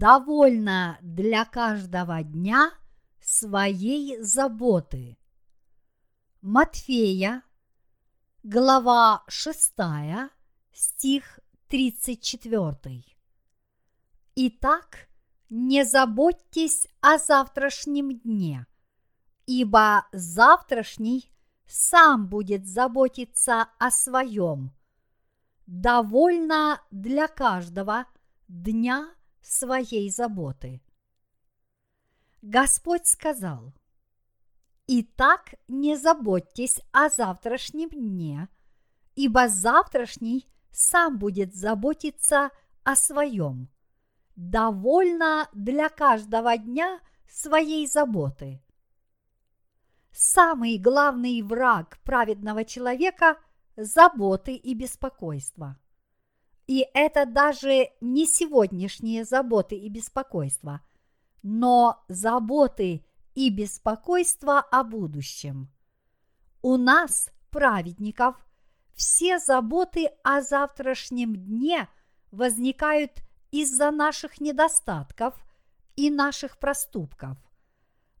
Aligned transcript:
довольно 0.00 0.98
для 1.02 1.44
каждого 1.44 2.22
дня 2.22 2.72
своей 3.20 4.18
заботы. 4.22 5.18
Матфея, 6.40 7.42
глава 8.42 9.22
6, 9.28 9.74
стих 10.72 11.40
34. 11.68 13.04
Итак, 14.36 15.08
не 15.50 15.84
заботьтесь 15.84 16.88
о 17.02 17.18
завтрашнем 17.18 18.18
дне, 18.20 18.66
ибо 19.44 20.06
завтрашний 20.12 21.30
сам 21.66 22.26
будет 22.26 22.66
заботиться 22.66 23.68
о 23.78 23.90
своем. 23.90 24.72
Довольно 25.66 26.80
для 26.90 27.28
каждого 27.28 28.06
дня 28.48 29.14
своей 29.42 30.10
заботы. 30.10 30.80
Господь 32.42 33.06
сказал, 33.06 33.72
«Итак, 34.86 35.54
не 35.68 35.96
заботьтесь 35.96 36.80
о 36.92 37.08
завтрашнем 37.08 37.90
дне, 37.90 38.48
ибо 39.14 39.48
завтрашний 39.48 40.48
сам 40.70 41.18
будет 41.18 41.54
заботиться 41.54 42.50
о 42.82 42.96
своем. 42.96 43.68
Довольно 44.36 45.48
для 45.52 45.88
каждого 45.88 46.56
дня 46.56 47.00
своей 47.28 47.86
заботы». 47.86 48.62
Самый 50.12 50.78
главный 50.78 51.42
враг 51.42 51.98
праведного 52.02 52.64
человека– 52.64 53.36
заботы 53.76 54.54
и 54.54 54.74
беспокойство– 54.74 55.78
и 56.70 56.86
это 56.94 57.26
даже 57.26 57.88
не 58.00 58.26
сегодняшние 58.26 59.24
заботы 59.24 59.74
и 59.74 59.88
беспокойства, 59.88 60.80
но 61.42 62.04
заботы 62.06 63.04
и 63.34 63.50
беспокойство 63.50 64.60
о 64.60 64.84
будущем. 64.84 65.68
У 66.62 66.76
нас, 66.76 67.28
праведников, 67.50 68.36
все 68.94 69.40
заботы 69.40 70.10
о 70.22 70.42
завтрашнем 70.42 71.34
дне 71.34 71.88
возникают 72.30 73.24
из-за 73.50 73.90
наших 73.90 74.40
недостатков 74.40 75.34
и 75.96 76.08
наших 76.08 76.56
проступков. 76.56 77.36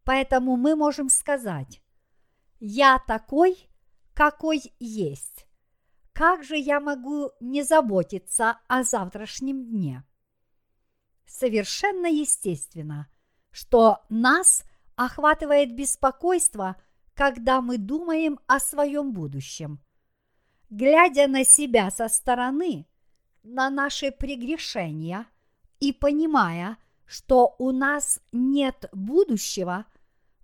Поэтому 0.02 0.56
мы 0.56 0.74
можем 0.74 1.08
сказать, 1.08 1.80
я 2.58 2.98
такой, 3.06 3.70
какой 4.12 4.74
есть 4.80 5.46
как 6.20 6.44
же 6.44 6.58
я 6.58 6.80
могу 6.80 7.30
не 7.40 7.62
заботиться 7.62 8.58
о 8.68 8.82
завтрашнем 8.82 9.64
дне? 9.64 10.04
Совершенно 11.24 12.08
естественно, 12.08 13.08
что 13.50 14.00
нас 14.10 14.64
охватывает 14.96 15.74
беспокойство, 15.74 16.76
когда 17.14 17.62
мы 17.62 17.78
думаем 17.78 18.38
о 18.46 18.60
своем 18.60 19.14
будущем. 19.14 19.80
Глядя 20.68 21.26
на 21.26 21.42
себя 21.42 21.90
со 21.90 22.06
стороны, 22.08 22.86
на 23.42 23.70
наши 23.70 24.10
прегрешения 24.10 25.24
и 25.78 25.90
понимая, 25.90 26.76
что 27.06 27.54
у 27.58 27.72
нас 27.72 28.20
нет 28.30 28.90
будущего, 28.92 29.86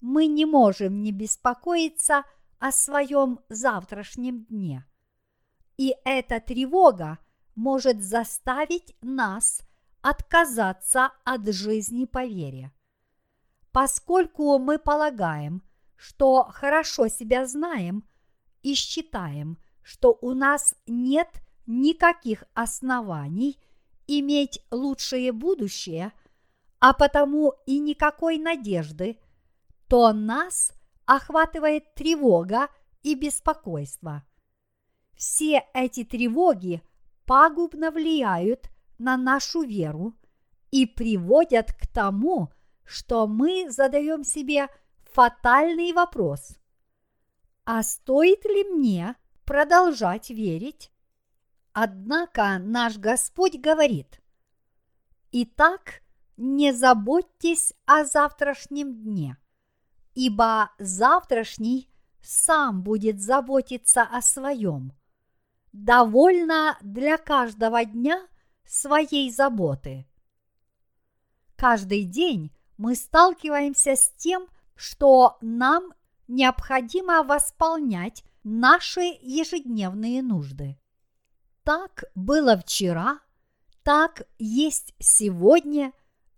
мы 0.00 0.26
не 0.26 0.46
можем 0.46 1.02
не 1.02 1.12
беспокоиться 1.12 2.24
о 2.58 2.72
своем 2.72 3.40
завтрашнем 3.50 4.44
дне– 4.44 4.86
и 5.76 5.94
эта 6.04 6.40
тревога 6.40 7.18
может 7.54 8.02
заставить 8.02 8.96
нас 9.00 9.60
отказаться 10.02 11.12
от 11.24 11.46
жизни 11.48 12.04
по 12.04 12.24
вере. 12.24 12.72
Поскольку 13.72 14.58
мы 14.58 14.78
полагаем, 14.78 15.62
что 15.96 16.44
хорошо 16.44 17.08
себя 17.08 17.46
знаем 17.46 18.04
и 18.62 18.74
считаем, 18.74 19.58
что 19.82 20.16
у 20.20 20.34
нас 20.34 20.74
нет 20.86 21.28
никаких 21.66 22.44
оснований 22.54 23.58
иметь 24.06 24.60
лучшее 24.70 25.32
будущее, 25.32 26.12
а 26.78 26.92
потому 26.92 27.54
и 27.66 27.78
никакой 27.78 28.38
надежды, 28.38 29.18
то 29.88 30.12
нас 30.12 30.72
охватывает 31.04 31.94
тревога 31.94 32.68
и 33.02 33.14
беспокойство– 33.14 34.24
все 35.16 35.64
эти 35.72 36.04
тревоги 36.04 36.82
пагубно 37.24 37.90
влияют 37.90 38.70
на 38.98 39.16
нашу 39.16 39.62
веру 39.62 40.14
и 40.70 40.86
приводят 40.86 41.72
к 41.72 41.86
тому, 41.86 42.52
что 42.84 43.26
мы 43.26 43.70
задаем 43.70 44.24
себе 44.24 44.68
фатальный 45.12 45.92
вопрос. 45.92 46.58
А 47.64 47.82
стоит 47.82 48.44
ли 48.44 48.64
мне 48.64 49.16
продолжать 49.44 50.30
верить? 50.30 50.92
Однако 51.72 52.58
наш 52.58 52.96
Господь 52.96 53.56
говорит, 53.56 54.20
«Итак, 55.32 56.02
не 56.36 56.72
заботьтесь 56.72 57.72
о 57.86 58.04
завтрашнем 58.04 58.94
дне, 58.94 59.36
ибо 60.14 60.70
завтрашний 60.78 61.90
сам 62.22 62.82
будет 62.82 63.20
заботиться 63.20 64.02
о 64.02 64.20
своем– 64.20 64.92
довольно 65.84 66.78
для 66.80 67.18
каждого 67.18 67.84
дня 67.84 68.26
своей 68.64 69.30
заботы. 69.30 70.06
Каждый 71.56 72.04
день 72.04 72.50
мы 72.78 72.94
сталкиваемся 72.94 73.94
с 73.94 74.10
тем, 74.16 74.48
что 74.74 75.36
нам 75.40 75.92
необходимо 76.28 77.22
восполнять 77.22 78.24
наши 78.42 79.18
ежедневные 79.20 80.22
нужды. 80.22 80.78
Так 81.62 82.04
было 82.14 82.56
вчера, 82.56 83.20
так 83.82 84.22
есть 84.38 84.94
сегодня 84.98 85.92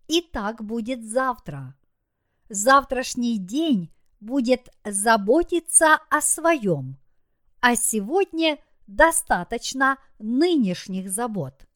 и 0.08 0.20
так 0.20 0.64
будет 0.64 1.04
завтра. 1.04 1.76
Завтрашний 2.48 3.38
день 3.38 3.92
будет 4.20 4.68
заботиться 4.84 5.98
о 6.10 6.20
своем, 6.20 6.98
а 7.60 7.76
сегодня 7.76 8.58
достаточно 8.88 9.98
нынешних 10.18 11.10
забот. 11.10 11.68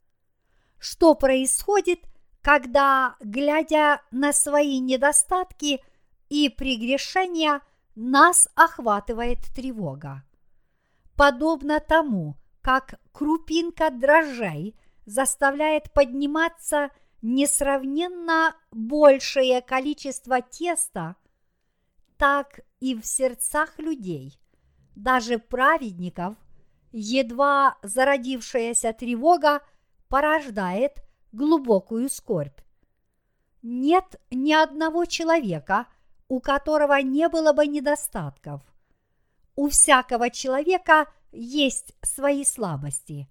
Что 0.78 1.15
происходит, 1.15 2.00
когда, 2.41 3.17
глядя 3.21 4.03
на 4.11 4.33
свои 4.33 4.81
недостатки 4.81 5.81
и 6.28 6.49
прегрешения, 6.49 7.61
нас 7.95 8.49
охватывает 8.56 9.39
тревога? 9.55 10.25
Подобно 11.15 11.78
тому, 11.78 12.37
как 12.62 12.99
крупинка 13.12 13.91
дрожжей 13.91 14.75
заставляет 15.05 15.93
подниматься 15.93 16.91
несравненно 17.21 18.56
большее 18.73 19.61
количество 19.61 20.41
теста, 20.41 21.17
так 22.17 22.61
и 22.81 22.99
в 22.99 23.05
сердцах 23.05 23.79
людей, 23.79 24.41
даже 24.97 25.39
праведников– 25.39 26.37
едва 26.93 27.79
зародившаяся 27.83 28.93
тревога 28.93 29.63
порождает 30.09 31.03
глубокую 31.33 32.09
скорбь. 32.09 32.61
Нет 33.62 34.21
ни 34.31 34.53
одного 34.53 35.06
человека, 35.06 35.87
у 36.29 36.41
которого 36.41 37.00
не 37.00 37.29
было 37.29 37.53
бы 37.53 37.67
недостатков. 37.67 38.62
У 39.55 39.69
всякого 39.69 40.31
человека 40.31 41.06
есть 41.33 41.94
свои 42.03 42.44
слабости. 42.44 43.29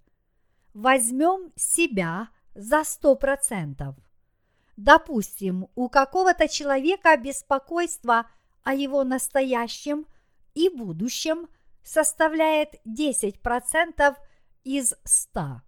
Возьмем 0.74 1.52
себя 1.56 2.30
за 2.56 2.84
сто 2.84 3.16
процентов. 3.16 3.96
Допустим, 4.78 5.68
у 5.75 5.90
какого-то 5.90 6.48
человека 6.48 7.16
беспокойство 7.18 8.30
о 8.64 8.74
его 8.74 9.04
настоящем 9.04 10.07
и 10.56 10.69
будущем– 10.69 11.48
составляет 11.83 12.75
10% 12.86 14.16
из 14.63 14.94
100. 15.04 15.62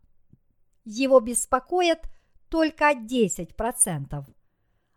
Его 0.85 1.19
беспокоит 1.19 1.99
только 2.49 2.91
10%, 2.91 4.25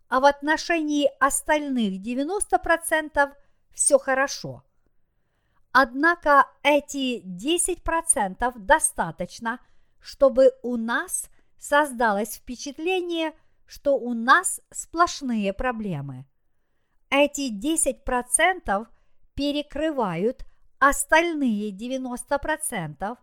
а 0.09 0.19
в 0.19 0.25
отношении 0.25 1.09
остальных 1.19 2.01
90% 2.01 3.33
все 3.73 3.97
хорошо. 3.97 4.63
Однако 5.71 6.47
эти 6.63 7.21
10% 7.23 8.53
достаточно, 8.57 9.59
чтобы 9.99 10.51
у 10.63 10.77
нас 10.77 11.29
создалось 11.57 12.35
впечатление, 12.35 13.33
что 13.65 13.95
у 13.97 14.13
нас 14.13 14.61
сплошные 14.71 15.53
проблемы. 15.53 16.25
Эти 17.09 17.51
10% 17.51 18.87
перекрывают 19.33 20.45
остальные 20.79 21.71
90%, 21.71 23.17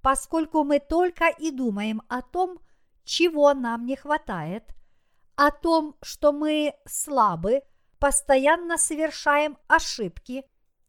поскольку 0.00 0.64
мы 0.64 0.80
только 0.80 1.28
и 1.28 1.50
думаем 1.50 2.02
о 2.08 2.22
том, 2.22 2.58
чего 3.04 3.52
нам 3.54 3.86
не 3.86 3.96
хватает, 3.96 4.64
о 5.36 5.50
том, 5.50 5.96
что 6.02 6.32
мы 6.32 6.74
слабы, 6.86 7.62
постоянно 7.98 8.78
совершаем 8.78 9.58
ошибки, 9.68 10.44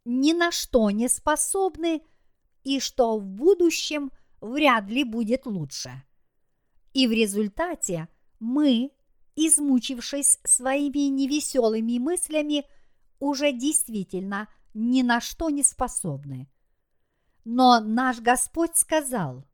ни 0.05 0.33
на 0.33 0.51
что 0.51 0.89
не 0.91 1.07
способны 1.09 2.01
и 2.63 2.79
что 2.79 3.17
в 3.17 3.25
будущем 3.25 4.11
вряд 4.39 4.89
ли 4.89 5.03
будет 5.03 5.45
лучше. 5.45 6.03
И 6.93 7.07
в 7.07 7.11
результате 7.11 8.07
мы, 8.39 8.91
измучившись 9.35 10.39
своими 10.43 11.09
невеселыми 11.09 11.99
мыслями, 11.99 12.65
уже 13.19 13.51
действительно 13.53 14.47
ни 14.73 15.01
на 15.01 15.19
что 15.19 15.49
не 15.49 15.63
способны. 15.63 16.49
Но 17.43 17.79
наш 17.79 18.19
Господь 18.19 18.75
сказал, 18.75 19.45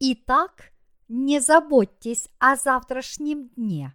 «Итак, 0.00 0.72
не 1.08 1.40
заботьтесь 1.40 2.28
о 2.38 2.56
завтрашнем 2.56 3.48
дне, 3.50 3.94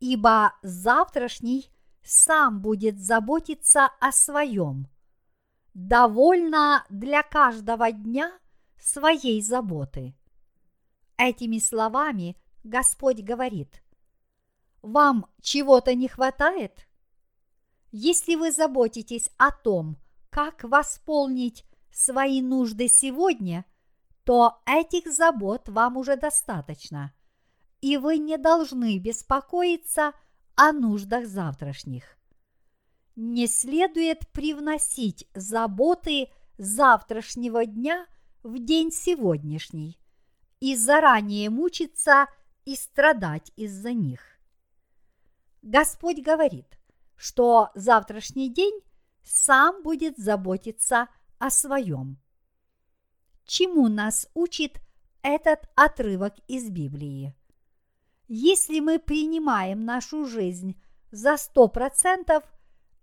ибо 0.00 0.54
завтрашний 0.62 1.70
сам 2.02 2.60
будет 2.60 3.00
заботиться 3.00 3.88
о 4.00 4.12
своем. 4.12 4.88
Довольно 5.72 6.84
для 6.90 7.22
каждого 7.22 7.90
дня 7.90 8.32
своей 8.78 9.40
заботы». 9.40 10.14
Этими 11.16 11.58
словами 11.58 12.36
Господь 12.64 13.20
говорит, 13.20 13.82
«Вам 14.82 15.26
чего-то 15.40 15.94
не 15.94 16.08
хватает? 16.08 16.86
Если 17.96 18.34
вы 18.34 18.50
заботитесь 18.50 19.30
о 19.36 19.52
том, 19.52 19.96
как 20.28 20.64
восполнить 20.64 21.64
свои 21.92 22.42
нужды 22.42 22.88
сегодня, 22.88 23.64
то 24.24 24.60
этих 24.66 25.06
забот 25.12 25.68
вам 25.68 25.96
уже 25.96 26.16
достаточно, 26.16 27.14
и 27.80 27.96
вы 27.96 28.18
не 28.18 28.36
должны 28.36 28.98
беспокоиться 28.98 30.12
о 30.56 30.72
нуждах 30.72 31.28
завтрашних. 31.28 32.18
Не 33.14 33.46
следует 33.46 34.28
привносить 34.32 35.28
заботы 35.32 36.30
завтрашнего 36.58 37.64
дня 37.64 38.06
в 38.42 38.58
день 38.58 38.90
сегодняшний 38.90 40.00
и 40.58 40.74
заранее 40.74 41.48
мучиться 41.48 42.26
и 42.64 42.74
страдать 42.74 43.52
из-за 43.54 43.92
них. 43.92 44.20
Господь 45.62 46.18
говорит, 46.18 46.66
что 47.24 47.70
завтрашний 47.74 48.50
день 48.50 48.82
сам 49.22 49.82
будет 49.82 50.18
заботиться 50.18 51.08
о 51.38 51.48
своем. 51.48 52.18
Чему 53.46 53.88
нас 53.88 54.28
учит 54.34 54.78
этот 55.22 55.60
отрывок 55.74 56.34
из 56.48 56.68
Библии? 56.68 57.34
Если 58.28 58.80
мы 58.80 58.98
принимаем 58.98 59.86
нашу 59.86 60.26
жизнь 60.26 60.78
за 61.12 61.38
сто 61.38 61.68
процентов, 61.68 62.44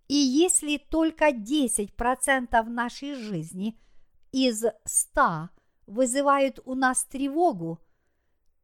и 0.07 0.13
если 0.13 0.77
только 0.77 1.29
10% 1.29 2.62
нашей 2.65 3.15
жизни 3.15 3.79
из 4.31 4.63
100 4.85 5.50
вызывают 5.88 6.59
у 6.65 6.75
нас 6.75 7.06
тревогу, 7.06 7.79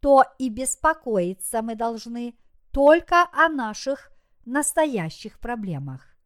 то 0.02 0.24
и 0.38 0.50
беспокоиться 0.50 1.64
мы 1.64 1.74
должны 1.74 2.38
только 2.72 3.28
о 3.34 3.50
наших 3.50 4.12
настоящих 4.48 5.40
проблемах. 5.40 6.18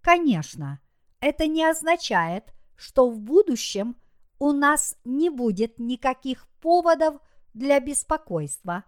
Конечно, 0.00 0.80
это 1.20 1.46
не 1.46 1.64
означает, 1.64 2.52
что 2.76 3.08
в 3.08 3.20
будущем 3.20 3.96
у 4.38 4.52
нас 4.52 4.96
не 5.04 5.30
будет 5.30 5.78
никаких 5.78 6.48
поводов 6.60 7.20
для 7.54 7.78
беспокойства 7.80 8.84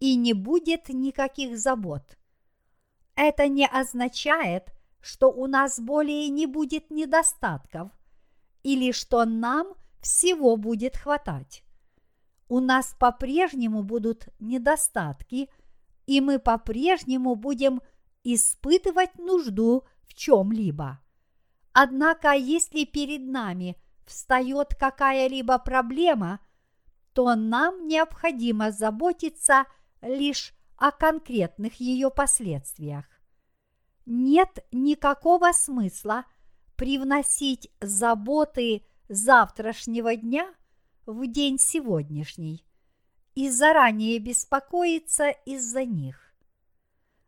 и 0.00 0.16
не 0.16 0.34
будет 0.34 0.88
никаких 0.88 1.58
забот. 1.58 2.18
Это 3.14 3.48
не 3.48 3.66
означает, 3.66 4.72
что 5.00 5.30
у 5.30 5.46
нас 5.46 5.78
более 5.80 6.28
не 6.28 6.46
будет 6.46 6.90
недостатков 6.90 7.90
или 8.62 8.92
что 8.92 9.24
нам 9.24 9.74
всего 10.00 10.56
будет 10.56 10.96
хватать. 10.96 11.62
У 12.48 12.60
нас 12.60 12.94
по-прежнему 12.98 13.82
будут 13.82 14.28
недостатки, 14.38 15.48
и 16.06 16.20
мы 16.20 16.38
по-прежнему 16.38 17.34
будем 17.34 17.80
испытывать 18.24 19.18
нужду 19.18 19.84
в 20.02 20.14
чем-либо. 20.14 21.00
Однако, 21.72 22.32
если 22.32 22.84
перед 22.84 23.22
нами 23.22 23.76
встает 24.06 24.74
какая-либо 24.74 25.58
проблема, 25.58 26.40
то 27.14 27.34
нам 27.34 27.86
необходимо 27.86 28.70
заботиться 28.70 29.64
лишь 30.00 30.54
о 30.76 30.90
конкретных 30.90 31.74
ее 31.80 32.10
последствиях. 32.10 33.04
Нет 34.04 34.64
никакого 34.72 35.52
смысла 35.52 36.24
привносить 36.76 37.70
заботы 37.80 38.84
завтрашнего 39.08 40.16
дня 40.16 40.52
в 41.06 41.26
день 41.26 41.58
сегодняшний 41.58 42.66
и 43.34 43.48
заранее 43.50 44.18
беспокоиться 44.18 45.30
из-за 45.30 45.84
них. 45.84 46.34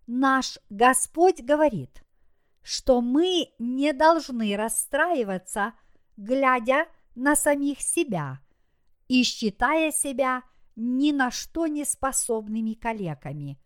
Наш 0.07 0.59
Господь 0.69 1.41
говорит, 1.41 2.05
что 2.63 3.01
мы 3.01 3.53
не 3.59 3.93
должны 3.93 4.57
расстраиваться, 4.57 5.73
глядя 6.17 6.87
на 7.15 7.37
самих 7.37 7.81
себя 7.81 8.41
и 9.09 9.23
считая 9.23 9.93
себя 9.93 10.43
ни 10.77 11.13
на 11.13 11.31
что 11.31 11.67
не 11.67 11.85
способными 11.85 12.75
калеками. 12.75 13.59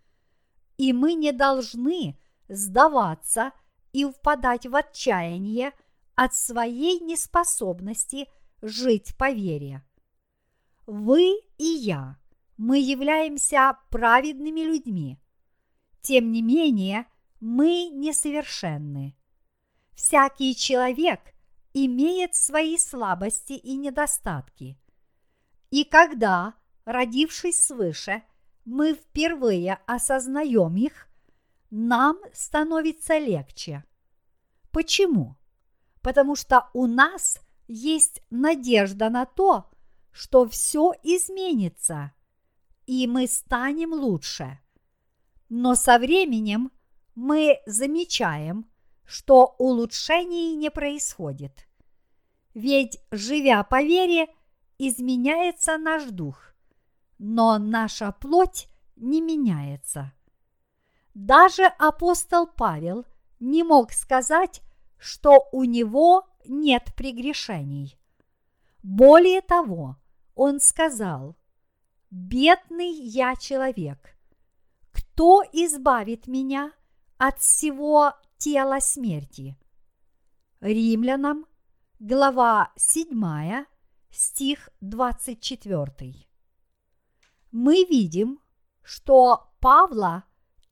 И 0.76 0.93
мы 0.93 1.14
не 1.14 1.32
должны 1.32 2.19
сдаваться 2.49 3.52
и 3.93 4.05
впадать 4.05 4.67
в 4.67 4.76
отчаяние 4.76 5.73
от 6.14 6.34
своей 6.34 7.00
неспособности 7.00 8.29
жить 8.62 9.17
по 9.17 9.31
вере. 9.31 9.82
Вы 10.87 11.41
и 11.58 11.64
я, 11.64 12.19
мы 12.58 12.81
являемся 12.81 13.78
праведными 13.88 14.60
людьми. 14.60 15.19
Тем 16.02 16.32
не 16.32 16.43
менее, 16.43 17.06
мы 17.41 17.88
несовершенны. 17.88 19.17
Всякий 19.94 20.55
человек 20.55 21.20
имеет 21.72 22.34
свои 22.34 22.77
слабости 22.77 23.53
и 23.53 23.77
недостатки. 23.77 24.77
И 25.70 25.84
когда, 25.84 26.55
родившись 26.84 27.65
свыше, 27.65 28.22
мы 28.65 28.94
впервые 28.94 29.79
осознаем 29.86 30.77
их, 30.77 31.08
нам 31.70 32.19
становится 32.32 33.19
легче. 33.19 33.84
Почему? 34.72 35.36
Потому 36.03 36.34
что 36.34 36.69
у 36.74 36.86
нас 36.86 37.41
есть 37.69 38.22
надежда 38.31 39.10
на 39.10 39.27
то, 39.27 39.70
что 40.10 40.48
все 40.48 40.93
изменится, 41.03 42.12
и 42.88 43.06
мы 43.06 43.26
станем 43.26 43.92
лучше. 43.92 44.58
Но 45.50 45.74
со 45.74 45.98
временем 45.98 46.72
мы 47.14 47.60
замечаем, 47.66 48.66
что 49.04 49.54
улучшений 49.58 50.56
не 50.56 50.70
происходит. 50.70 51.68
Ведь, 52.54 52.98
живя 53.10 53.62
по 53.62 53.82
вере, 53.82 54.34
изменяется 54.78 55.76
наш 55.76 56.04
дух, 56.04 56.54
но 57.18 57.58
наша 57.58 58.10
плоть 58.10 58.68
не 58.96 59.20
меняется. 59.20 60.14
Даже 61.12 61.64
апостол 61.66 62.46
Павел 62.46 63.04
не 63.38 63.64
мог 63.64 63.92
сказать, 63.92 64.62
что 64.96 65.46
у 65.52 65.64
него 65.64 66.26
нет 66.46 66.94
прегрешений. 66.96 67.98
Более 68.82 69.42
того, 69.42 69.96
он 70.34 70.58
сказал, 70.58 71.36
«Бедный 72.10 72.91
я 72.91 73.36
человек, 73.36 74.17
кто 74.93 75.43
избавит 75.53 76.27
меня 76.27 76.72
от 77.19 77.38
всего 77.41 78.15
тела 78.38 78.81
смерти. 78.81 79.56
Римлянам, 80.60 81.44
глава 81.98 82.72
7, 82.77 83.67
стих 84.10 84.70
24. 84.81 86.15
Мы 87.50 87.84
видим, 87.84 88.41
что 88.82 89.50
Павла 89.60 90.24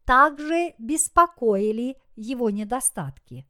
также 0.04 0.74
беспокоили 0.78 1.96
его 2.14 2.48
недостатки. 2.50 3.46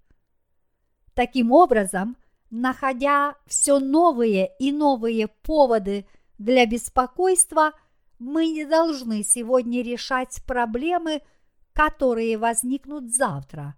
Таким 1.15 1.53
образом, 1.53 2.17
находя 2.51 3.37
все 3.47 3.79
новые 3.79 4.51
и 4.59 4.73
новые 4.73 5.29
поводы 5.29 6.07
для 6.39 6.67
беспокойства, 6.67 7.73
мы 8.19 8.47
не 8.49 8.65
должны 8.65 9.23
сегодня 9.23 9.83
решать 9.83 10.43
проблемы– 10.47 11.23
которые 11.77 12.39
возникнут 12.39 13.15
завтра, 13.15 13.77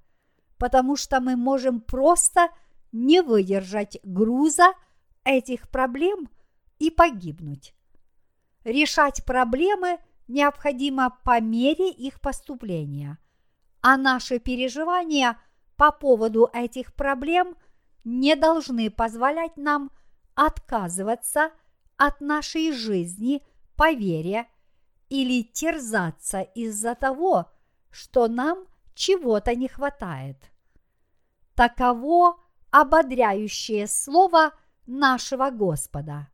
потому 0.56 0.94
что 0.94 1.20
мы 1.20 1.34
можем 1.34 1.80
просто 1.80 2.48
не 2.92 3.22
выдержать 3.22 3.98
груза 4.04 4.72
этих 5.24 5.68
проблем 5.68 6.30
и 6.78 6.92
погибнуть. 6.92 7.74
Решать 8.62 9.24
проблемы 9.24 9.98
необходимо 10.28 11.18
по 11.24 11.40
мере 11.40 11.90
их 11.90 12.20
поступления, 12.20 13.18
а 13.80 13.96
наши 13.96 14.38
переживания 14.38 15.36
по 15.76 15.90
поводу 15.90 16.48
этих 16.52 16.94
проблем 16.94 17.56
не 18.04 18.36
должны 18.36 18.92
позволять 18.92 19.56
нам 19.56 19.90
отказываться 20.36 21.50
от 21.98 22.22
нашей 22.22 22.72
жизни 22.72 23.42
по 23.76 23.92
вере 23.92 24.48
или 25.10 25.42
терзаться 25.42 26.40
из-за 26.40 26.94
того, 26.94 27.50
что 27.90 28.28
нам 28.28 28.66
чего-то 28.94 29.54
не 29.54 29.68
хватает. 29.68 30.36
Таково 31.54 32.38
ободряющее 32.70 33.86
слово 33.86 34.52
нашего 34.86 35.50
Господа. 35.50 36.28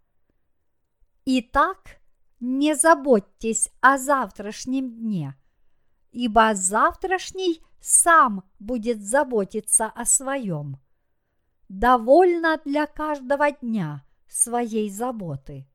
Итак, 1.25 1.99
не 2.41 2.75
заботьтесь 2.75 3.71
о 3.81 3.97
завтрашнем 3.97 4.91
дне, 4.91 5.35
ибо 6.13 6.55
завтрашний 6.55 7.65
сам 7.81 8.45
будет 8.59 9.03
заботиться 9.03 9.87
о 9.87 10.05
своем. 10.05 10.79
Довольно 11.69 12.61
для 12.65 12.87
каждого 12.87 13.51
дня 13.51 14.05
своей 14.35 14.91
заботы. 14.91 15.67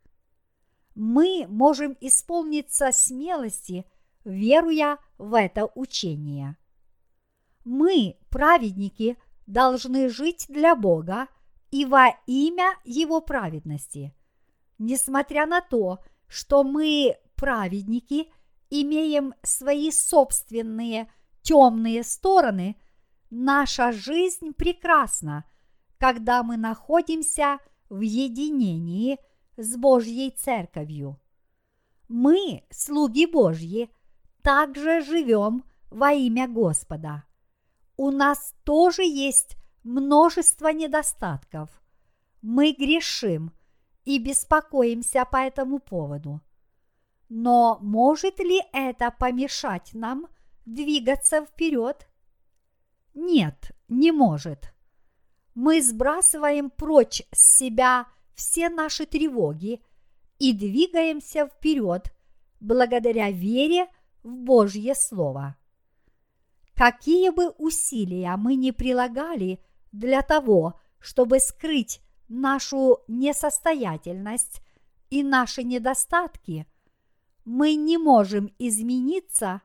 Мы 0.93 1.45
можем 1.47 1.95
исполниться 2.01 2.91
смелости, 2.91 3.85
веруя 4.25 4.97
в 5.17 5.33
это 5.33 5.69
учение. 5.75 6.57
Мы, 7.63 8.17
праведники, 8.29 9.17
должны 9.47 10.09
жить 10.09 10.45
для 10.49 10.75
Бога 10.75 11.27
и 11.71 11.85
во 11.85 12.09
имя 12.25 12.75
Его 12.83 13.21
праведности. 13.21 14.13
Несмотря 14.77 15.45
на 15.45 15.61
то, 15.61 15.99
что 16.27 16.63
мы, 16.63 17.17
праведники, 17.35 18.29
имеем 18.69 19.33
свои 19.41 19.89
собственные 19.91 21.09
темные 21.41 22.03
стороны, 22.03 22.75
наша 23.29 23.93
жизнь 23.93 24.53
прекрасна, 24.53 25.45
когда 25.97 26.43
мы 26.43 26.57
находимся 26.57 27.59
в 27.89 28.01
единении 28.01 29.17
с 29.57 29.75
Божьей 29.75 30.31
Церковью. 30.31 31.19
Мы, 32.07 32.63
слуги 32.69 33.25
Божьи, 33.25 33.89
также 34.41 35.01
живем 35.01 35.63
во 35.89 36.11
имя 36.11 36.47
Господа. 36.47 37.23
У 37.97 38.11
нас 38.11 38.53
тоже 38.63 39.03
есть 39.03 39.57
множество 39.83 40.69
недостатков. 40.69 41.69
Мы 42.41 42.71
грешим 42.71 43.51
и 44.05 44.17
беспокоимся 44.17 45.25
по 45.25 45.37
этому 45.37 45.79
поводу. 45.79 46.41
Но 47.27 47.77
может 47.81 48.39
ли 48.39 48.61
это 48.73 49.11
помешать 49.11 49.91
нам 49.93 50.27
двигаться 50.65 51.45
вперед? 51.45 52.07
Нет, 53.13 53.71
не 53.87 54.11
может. 54.11 54.73
Мы 55.61 55.81
сбрасываем 55.81 56.69
прочь 56.69 57.21
с 57.33 57.57
себя 57.57 58.07
все 58.33 58.69
наши 58.69 59.05
тревоги 59.05 59.81
и 60.37 60.53
двигаемся 60.53 61.47
вперед 61.47 62.13
благодаря 62.61 63.29
вере 63.29 63.89
в 64.23 64.29
Божье 64.29 64.95
Слово. 64.95 65.57
Какие 66.75 67.31
бы 67.31 67.49
усилия 67.57 68.37
мы 68.37 68.55
ни 68.55 68.71
прилагали 68.71 69.59
для 69.91 70.21
того, 70.21 70.79
чтобы 70.97 71.41
скрыть 71.41 71.99
нашу 72.29 72.99
несостоятельность 73.09 74.61
и 75.09 75.23
наши 75.23 75.63
недостатки, 75.63 76.67
мы 77.43 77.75
не 77.75 77.97
можем 77.97 78.49
измениться, 78.59 79.61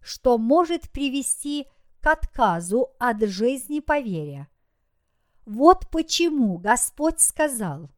что 0.00 0.36
может 0.36 0.90
привести 0.90 1.68
к 2.00 2.08
отказу 2.08 2.88
от 2.98 3.22
жизни 3.22 3.78
по 3.78 4.00
вере. 4.00 4.48
Вот 5.48 5.88
почему 5.90 6.58
Господь 6.58 7.20
сказал, 7.20 7.90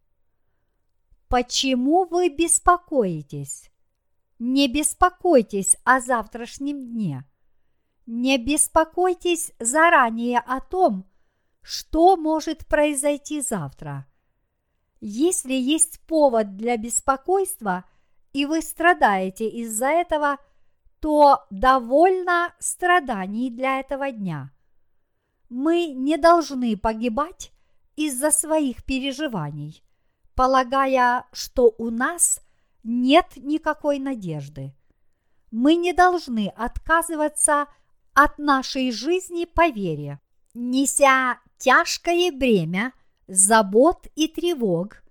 «Почему 1.28 2.06
вы 2.06 2.28
беспокоитесь? 2.28 3.70
Не 4.38 4.68
беспокойтесь 4.68 5.76
о 5.84 6.00
завтрашнем 6.00 6.92
дне» 6.92 7.24
не 8.10 8.38
беспокойтесь 8.38 9.52
заранее 9.60 10.40
о 10.40 10.60
том, 10.60 11.08
что 11.62 12.16
может 12.16 12.66
произойти 12.66 13.40
завтра. 13.40 14.04
Если 15.00 15.52
есть 15.52 16.00
повод 16.06 16.56
для 16.56 16.76
беспокойства, 16.76 17.84
и 18.32 18.46
вы 18.46 18.62
страдаете 18.62 19.48
из-за 19.48 19.86
этого, 19.86 20.38
то 20.98 21.46
довольно 21.50 22.52
страданий 22.58 23.48
для 23.48 23.78
этого 23.78 24.10
дня. 24.10 24.50
Мы 25.50 25.88
не 25.88 26.16
должны 26.16 26.76
погибать 26.76 27.52
из-за 27.96 28.30
своих 28.30 28.84
переживаний, 28.84 29.84
полагая, 30.34 31.26
что 31.32 31.74
у 31.76 31.90
нас 31.90 32.40
нет 32.82 33.26
никакой 33.36 33.98
надежды. 33.98 34.72
Мы 35.50 35.74
не 35.74 35.92
должны 35.92 36.48
отказываться 36.56 37.66
от 38.14 38.38
нашей 38.38 38.92
жизни 38.92 39.44
по 39.44 39.68
вере, 39.68 40.20
неся 40.54 41.40
тяжкое 41.58 42.32
бремя 42.32 42.92
забот 43.26 44.06
и 44.14 44.28
тревог, 44.28 45.02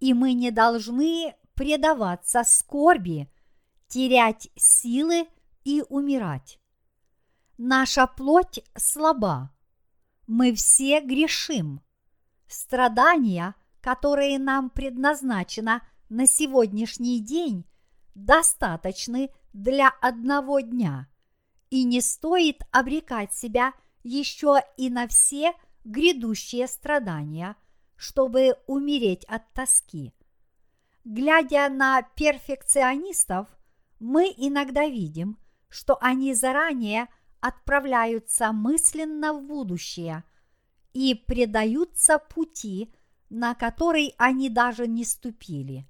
и 0.00 0.12
мы 0.12 0.32
не 0.32 0.50
должны 0.50 1.34
предаваться 1.54 2.42
скорби, 2.44 3.30
терять 3.88 4.48
силы 4.56 5.26
и 5.64 5.82
умирать. 5.88 6.58
Наша 7.56 8.06
плоть 8.06 8.60
слаба, 8.76 9.53
мы 10.26 10.54
все 10.54 11.00
грешим. 11.00 11.80
Страдания, 12.46 13.54
которые 13.80 14.38
нам 14.38 14.70
предназначено 14.70 15.82
на 16.08 16.26
сегодняшний 16.26 17.20
день, 17.20 17.64
достаточны 18.14 19.30
для 19.52 19.88
одного 20.00 20.60
дня– 20.60 21.08
и 21.74 21.82
не 21.82 22.00
стоит 22.00 22.62
обрекать 22.70 23.34
себя 23.34 23.72
еще 24.04 24.60
и 24.76 24.90
на 24.90 25.08
все 25.08 25.54
грядущие 25.82 26.68
страдания, 26.68 27.56
чтобы 27.96 28.56
умереть 28.68 29.24
от 29.24 29.52
тоски. 29.52 30.14
Глядя 31.02 31.68
на 31.68 32.02
перфекционистов, 32.02 33.48
мы 33.98 34.32
иногда 34.36 34.86
видим, 34.86 35.36
что 35.68 35.98
они 36.00 36.32
заранее 36.34 37.08
отправляются 37.44 38.52
мысленно 38.52 39.34
в 39.34 39.42
будущее 39.42 40.24
и 40.94 41.14
предаются 41.14 42.18
пути, 42.18 42.90
на 43.28 43.54
который 43.54 44.14
они 44.16 44.48
даже 44.48 44.86
не 44.86 45.04
ступили. 45.04 45.86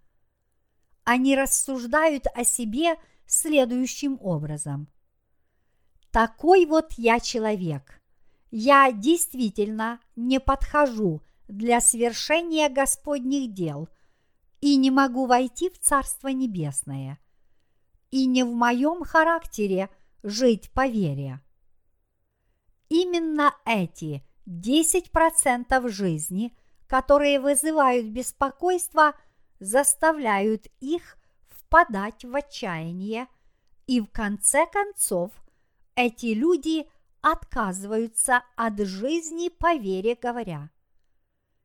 Они 1.04 1.36
рассуждают 1.36 2.26
о 2.34 2.42
себе 2.42 2.96
следующим 3.24 4.18
образом. 4.20 4.88
Такой 6.10 6.66
вот 6.66 6.94
я 6.96 7.20
человек. 7.20 8.02
Я 8.50 8.90
действительно 8.90 10.00
не 10.16 10.40
подхожу 10.40 11.22
для 11.46 11.80
свершения 11.80 12.68
Господних 12.68 13.52
дел 13.52 13.88
и 14.60 14.74
не 14.74 14.90
могу 14.90 15.26
войти 15.26 15.70
в 15.70 15.78
Царство 15.78 16.28
Небесное. 16.28 17.20
И 18.10 18.26
не 18.26 18.42
в 18.42 18.52
моем 18.52 19.04
характере 19.04 19.88
жить 20.24 20.72
по 20.72 20.88
вере. 20.88 21.43
Именно 22.94 23.52
эти 23.66 24.22
10% 24.46 25.88
жизни, 25.88 26.56
которые 26.86 27.40
вызывают 27.40 28.06
беспокойство, 28.06 29.16
заставляют 29.58 30.66
их 30.78 31.16
впадать 31.48 32.24
в 32.24 32.32
отчаяние 32.36 33.26
и 33.88 34.00
в 34.00 34.06
конце 34.06 34.66
концов– 34.66 35.32
эти 35.96 36.26
люди 36.34 36.88
отказываются 37.20 38.42
от 38.54 38.78
жизни 38.80 39.48
по 39.48 39.74
вере, 39.74 40.16
говоря, 40.20 40.70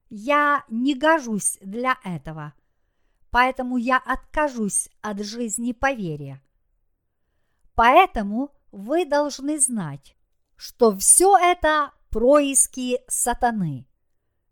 «Я 0.10 0.64
не 0.68 0.96
гожусь 0.96 1.58
для 1.62 1.98
этого, 2.04 2.54
поэтому 3.30 3.78
я 3.78 3.98
откажусь 3.98 4.90
от 5.02 5.20
жизни 5.20 5.74
по 5.74 5.94
вере». 5.94 6.42
Поэтому 7.76 8.52
вы 8.72 9.06
должны 9.06 9.60
знать, 9.60 10.16
что 10.60 10.94
все 10.98 11.38
это 11.38 11.94
происки 12.10 13.00
сатаны. 13.08 13.88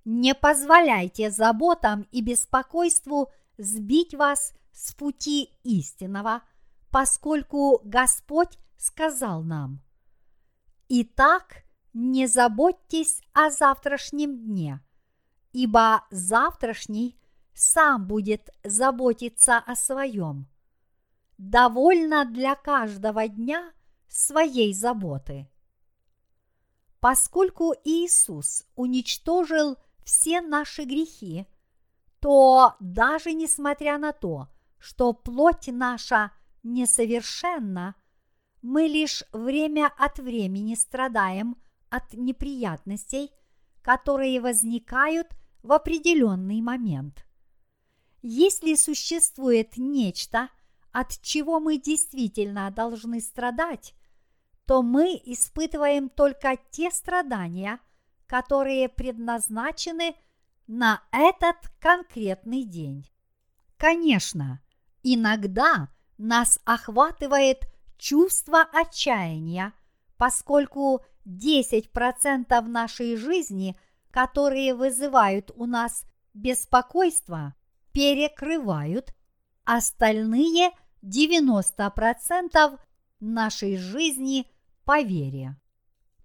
Не 0.05 0.33
позволяйте 0.33 1.29
заботам 1.29 2.07
и 2.13 2.21
беспокойству 2.21 3.29
сбить 3.57 4.15
вас 4.15 4.53
с 4.71 4.93
пути 4.93 5.49
истинного, 5.63 6.43
поскольку 6.91 7.81
Господь 7.83 8.57
сказал 8.77 9.43
нам, 9.43 9.81
«Итак, 10.87 11.65
не 11.91 12.27
заботьтесь 12.27 13.21
о 13.33 13.49
завтрашнем 13.49 14.45
дне, 14.45 14.79
ибо 15.51 16.05
завтрашний 16.09 17.19
сам 17.53 18.07
будет 18.07 18.49
заботиться 18.63 19.57
о 19.57 19.75
своем. 19.75 20.47
довольно 21.37 22.23
для 22.23 22.55
каждого 22.55 23.27
дня 23.27 23.73
своей 24.07 24.73
заботы. 24.73 25.49
Поскольку 26.99 27.73
Иисус 27.83 28.65
уничтожил 28.75 29.77
все 30.03 30.41
наши 30.41 30.83
грехи, 30.83 31.45
то 32.19 32.75
даже 32.79 33.33
несмотря 33.33 33.97
на 33.97 34.13
то, 34.13 34.47
что 34.79 35.13
плоть 35.13 35.67
наша 35.67 36.31
несовершенна, 36.63 37.95
мы 38.61 38.83
лишь 38.83 39.23
время 39.31 39.91
от 39.97 40.17
времени 40.17 40.75
страдаем 40.75 41.55
от 41.89 42.13
неприятностей, 42.13 43.31
которые 43.81 44.41
возникают 44.41 45.27
в 45.61 45.71
определенный 45.71 46.61
момент. 46.61 47.25
Если 48.21 48.75
существует 48.75 49.77
нечто, 49.77 50.49
от 50.91 51.21
чего 51.21 51.59
мы 51.59 51.77
действительно 51.77 52.69
должны 52.71 53.21
страдать, 53.21 53.93
то 54.67 54.83
мы 54.83 55.19
испытываем 55.23 56.09
только 56.09 56.57
те 56.71 56.91
страдания, 56.91 57.79
которые 58.27 58.89
предназначены 58.89 60.13
на 60.67 61.01
этот 61.11 61.55
конкретный 61.79 62.63
день. 62.63 63.09
Конечно, 63.77 64.61
иногда 65.03 65.87
нас 66.17 66.59
охватывает 66.65 67.65
чувство 67.97 68.67
отчаяния, 68.73 69.71
поскольку 70.17 71.01
10% 71.25 72.61
нашей 72.61 73.15
жизни, 73.15 73.79
которые 74.11 74.75
вызывают 74.75 75.49
у 75.55 75.65
нас 75.65 76.03
беспокойство, 76.33 77.55
перекрывают 77.93 79.13
остальные 79.63 80.71
90% 81.01 82.79
нашей 83.21 83.77
жизни 83.77 84.51
по 84.87 85.01
вере. 85.01 85.57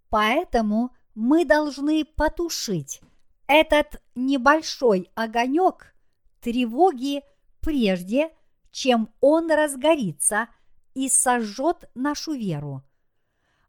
Поэтому 0.09 0.95
мы 1.16 1.45
должны 1.45 2.04
потушить 2.04 3.00
этот 3.49 4.00
небольшой 4.14 5.11
огонек 5.16 5.97
тревоги 6.40 7.25
прежде, 7.61 8.31
чем 8.71 9.12
он 9.21 9.50
разгорится 9.50 10.49
и 10.95 11.09
сожжет 11.09 11.90
нашу 11.97 12.35
веру. 12.35 12.85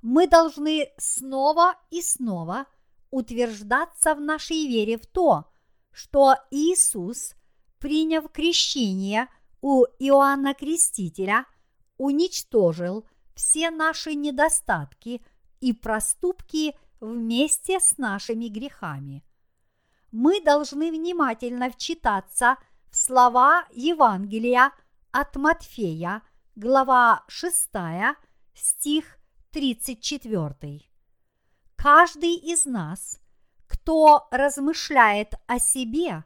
Мы 0.03 0.27
должны 0.27 0.89
снова 0.97 1.73
и 1.89 2.03
снова 2.03 2.67
утверждаться 3.09 4.13
в 4.13 4.21
нашей 4.21 4.67
вере 4.67 5.00
в 5.00 5.07
то, 5.07 5.45
что 5.91 6.35
Иисус, 6.51 7.33
приняв 7.79 8.31
крещение 8.31 9.27
у 9.59 9.85
Иоанна 9.97 10.53
Крестителя, 10.53 11.47
уничтожил 11.97 13.07
все 13.36 13.72
наши 13.72 14.16
недостатки 14.16 15.22
и 15.60 15.74
проступки 15.74 16.75
вместе 17.00 17.80
с 17.80 17.98
нашими 17.98 18.48
грехами. 18.48 19.24
Мы 20.12 20.42
должны 20.42 20.92
внимательно 20.92 21.70
вчитаться 21.70 22.58
в 22.92 22.96
слова 22.96 23.66
Евангелия 23.72 24.72
от 25.12 25.36
Матфея, 25.36 26.22
глава 26.56 27.24
6, 27.28 27.70
стих 28.54 29.18
34. 29.52 30.82
Каждый 31.75 32.36
из 32.36 32.65
нас, 32.65 33.19
кто 33.67 34.28
размышляет 34.32 35.34
о 35.48 35.60
себе, 35.60 36.24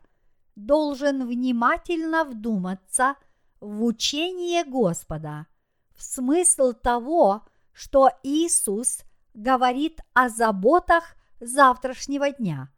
должен 0.56 1.26
внимательно 1.28 2.26
вдуматься 2.26 3.15
в 3.60 3.84
учение 3.84 4.63
Господа– 4.65 5.48
смысл 5.97 6.73
того, 6.73 7.45
что 7.73 8.10
Иисус 8.23 9.01
говорит 9.33 9.99
о 10.13 10.29
заботах 10.29 11.15
завтрашнего 11.39 12.31
дня. 12.31 12.71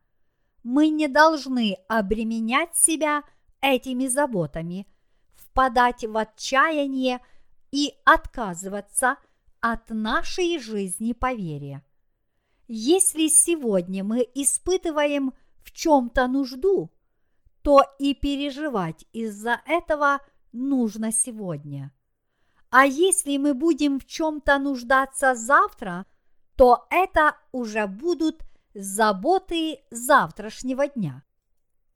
Мы 0.64 0.90
не 0.90 1.08
должны 1.08 1.78
обременять 1.88 2.76
себя 2.76 3.24
этими 3.62 4.08
заботами, 4.08 4.88
впадать 5.36 6.04
в 6.04 6.18
отчаяние 6.18 7.22
и 7.72 7.94
отказываться 8.04 9.18
от 9.62 9.90
нашей 9.90 10.60
жизни 10.60 11.14
по 11.14 11.34
вере. 11.34 11.84
Если 12.68 13.28
сегодня 13.28 14.04
мы 14.04 14.28
испытываем 14.36 15.34
в 15.64 15.72
чем-то 15.72 16.28
нужду, 16.28 16.92
то 17.62 17.84
и 18.00 18.14
переживать 18.14 19.06
из-за 19.12 19.62
этого 19.66 20.20
нужно 20.52 21.12
сегодня– 21.12 21.94
а 22.70 22.86
если 22.86 23.38
мы 23.38 23.54
будем 23.54 24.00
в 24.00 24.06
чем-то 24.06 24.60
нуждаться 24.60 25.34
завтра, 25.34 26.06
то 26.56 26.86
это 26.90 27.36
уже 27.52 27.88
будут 27.88 28.44
заботы 28.74 29.80
завтрашнего 29.90 30.88
дня. 30.88 31.24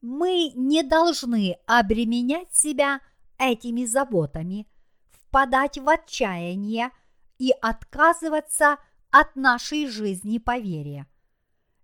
Мы 0.01 0.51
не 0.55 0.83
должны 0.83 1.57
обременять 1.67 2.53
себя 2.53 3.01
этими 3.37 3.85
заботами, 3.85 4.67
впадать 5.11 5.77
в 5.77 5.87
отчаяние 5.87 6.91
и 7.37 7.51
отказываться 7.61 8.77
от 9.11 9.35
нашей 9.35 9.87
жизни 9.87 10.39
по 10.39 10.57
вере. 10.57 11.05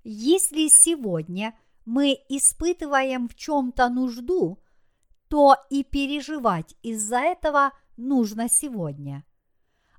Если 0.04 0.67
сегодня 0.67 1.58
мы 1.86 2.17
испытываем 2.28 3.28
в 3.28 3.36
чем-то 3.36 3.89
нужду, 3.89 4.60
то 5.28 5.56
и 5.69 5.84
переживать 5.84 6.75
из-за 6.82 7.19
этого– 7.19 7.71
нужно 8.00 8.50
сегодня. 8.50 9.26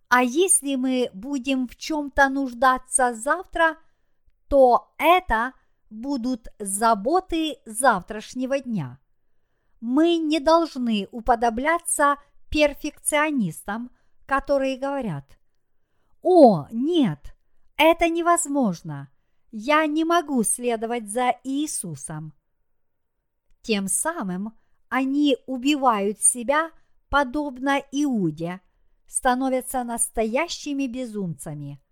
А 0.09 0.23
если 0.23 0.75
мы 0.75 1.11
будем 1.15 1.69
в 1.69 1.77
чем-то 1.77 2.29
нуждаться 2.29 3.15
завтра, 3.15 3.77
то 4.49 4.93
это 4.99 5.53
будут 5.89 6.49
заботы 6.59 7.59
завтрашнего 7.65 8.59
дня. 8.59 8.99
Мы 9.81 10.19
не 10.19 10.41
должны 10.41 11.09
уподобляться 11.13 12.17
перфекционистам, 12.51 13.91
которые 14.27 14.77
говорят, 14.77 15.39
«О, 16.23 16.67
нет, 16.71 17.35
это 17.77 18.09
невозможно, 18.09 19.11
я 19.53 19.87
не 19.87 20.05
могу 20.05 20.43
следовать 20.43 21.09
за 21.09 21.35
Иисусом». 21.45 22.35
Тем 23.63 23.89
самым 23.89 24.57
они 24.89 25.37
убивают 25.47 26.21
себя 26.21 26.71
подобно 27.11 27.83
Иуде, 27.93 28.61
становятся 29.07 29.85
настоящими 29.85 30.87
безумцами. 30.87 31.83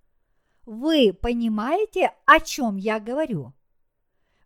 Вы 0.64 1.12
понимаете, 1.12 2.12
о 2.24 2.40
чем 2.40 2.76
я 2.76 3.00
говорю? 3.00 3.52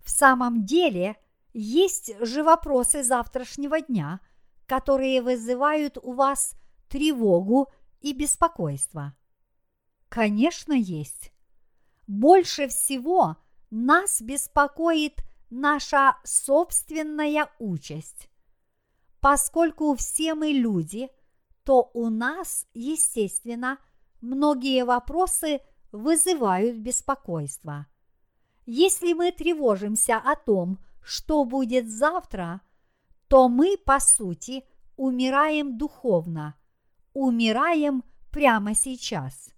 В 0.00 0.10
самом 0.10 0.64
деле, 0.64 1.16
есть 1.52 2.16
же 2.24 2.42
вопросы 2.42 3.04
завтрашнего 3.04 3.80
дня, 3.80 4.20
которые 4.66 5.20
вызывают 5.20 5.98
у 6.02 6.12
вас 6.12 6.54
тревогу 6.88 7.68
и 8.00 8.14
беспокойство. 8.14 9.14
Конечно, 10.08 10.72
есть. 10.72 11.32
Больше 12.06 12.68
всего 12.68 13.36
нас 13.70 14.22
беспокоит 14.22 15.22
наша 15.50 16.16
собственная 16.24 17.50
участь. 17.58 18.31
Поскольку 19.22 19.94
все 19.94 20.34
мы 20.34 20.48
люди, 20.48 21.08
то 21.62 21.92
у 21.94 22.10
нас, 22.10 22.66
естественно, 22.74 23.78
многие 24.20 24.84
вопросы 24.84 25.60
вызывают 25.92 26.78
беспокойство. 26.78 27.86
Если 28.66 29.12
мы 29.12 29.30
тревожимся 29.30 30.16
о 30.16 30.34
том, 30.34 30.80
что 31.04 31.44
будет 31.44 31.88
завтра, 31.88 32.62
то 33.28 33.48
мы, 33.48 33.76
по 33.76 34.00
сути, 34.00 34.64
умираем 34.96 35.78
духовно, 35.78 36.56
умираем 37.12 38.02
прямо 38.32 38.74
сейчас. 38.74 39.50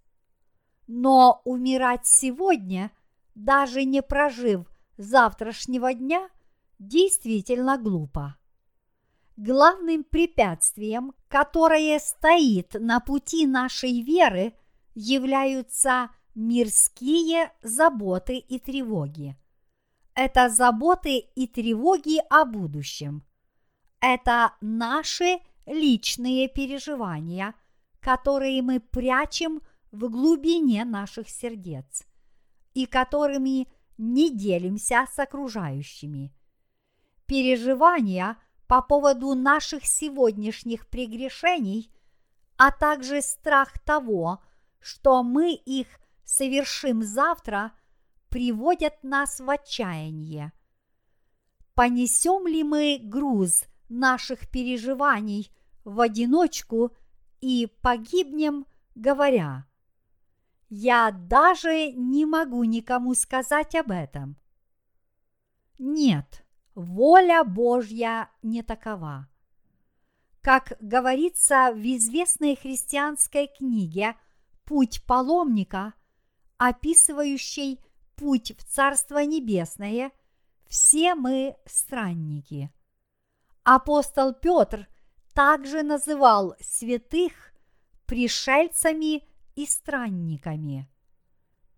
Но 0.87 1.41
умирать 1.47 2.07
сегодня, 2.07 2.91
даже 3.35 3.85
не 3.85 4.03
прожив 4.03 4.71
завтрашнего 4.99 5.95
дня, 5.95 6.29
действительно 6.79 7.79
глупо 7.79 8.37
главным 9.37 10.05
препятствием, 10.05 11.15
которое 11.29 11.99
стоит 11.99 12.75
на 12.75 13.01
пути 13.01 13.47
нашей 13.47 14.01
веры, 14.01 14.55
являются 14.95 16.11
мирские 16.35 17.53
заботы 17.63 18.37
и 18.37 18.59
тревоги. 18.59 19.37
Это 20.15 20.49
заботы 20.49 21.19
и 21.19 21.49
тревоги 21.49 22.21
о 22.31 22.45
будущем. 22.45 23.25
Это 24.01 24.55
наши 24.61 25.39
личные 25.67 26.49
переживания, 26.49 27.55
которые 28.01 28.63
мы 28.63 28.79
прячем 28.79 29.61
в 29.91 30.09
глубине 30.09 30.85
наших 30.85 31.29
сердец 31.29 32.07
и 32.75 32.87
которыми 32.87 33.69
не 33.97 34.31
делимся 34.31 35.07
с 35.11 35.19
окружающими. 35.19 36.33
Переживания– 37.27 38.37
по 38.67 38.83
поводу 38.83 39.35
наших 39.35 39.85
сегодняшних 39.85 40.89
прегрешений 40.89 41.91
а 42.57 42.71
также 42.71 43.21
страх 43.23 43.79
того, 43.81 44.43
что 44.81 45.23
мы 45.23 45.55
их 45.55 45.89
совершим 46.25 47.03
завтра, 47.03 47.73
приводят 48.29 49.03
нас 49.03 49.41
в 49.41 49.49
отчаяние. 49.49 50.53
Понесем 51.75 52.47
ли 52.47 52.63
мы 52.63 53.01
груз 53.03 53.65
наших 53.89 54.49
переживаний 54.49 55.51
в 55.85 56.01
одиночку 56.01 56.97
и 57.41 57.69
погибнем, 57.83 58.67
говоря, 58.95 59.67
«Я 60.69 61.11
даже 61.11 61.93
не 61.93 62.27
могу 62.27 62.65
никому 62.65 63.15
сказать 63.15 63.75
об 63.75 63.91
этом». 63.91 64.37
Нет, 65.79 66.44
воля 66.75 67.45
Божья 67.45 68.31
не 68.43 68.63
такова. 68.63 69.29
Как 70.41 70.77
говорится 70.81 71.73
в 71.75 71.81
известной 71.81 72.57
христианской 72.57 73.49
книге 73.49 74.17
«Путь 74.65 75.03
паломника», 75.07 75.95
описывающей 76.59 77.81
путь 78.17 78.53
в 78.57 78.65
Царство 78.65 79.25
Небесное, 79.25 80.13
все 80.69 81.15
мы 81.15 81.57
странники. 81.67 82.73
Апостол 83.63 84.35
Петр 84.35 84.89
также 85.35 85.83
называл 85.83 86.55
святых 86.61 87.33
пришельцами 88.07 89.23
и 89.55 89.67
странниками. 89.67 90.89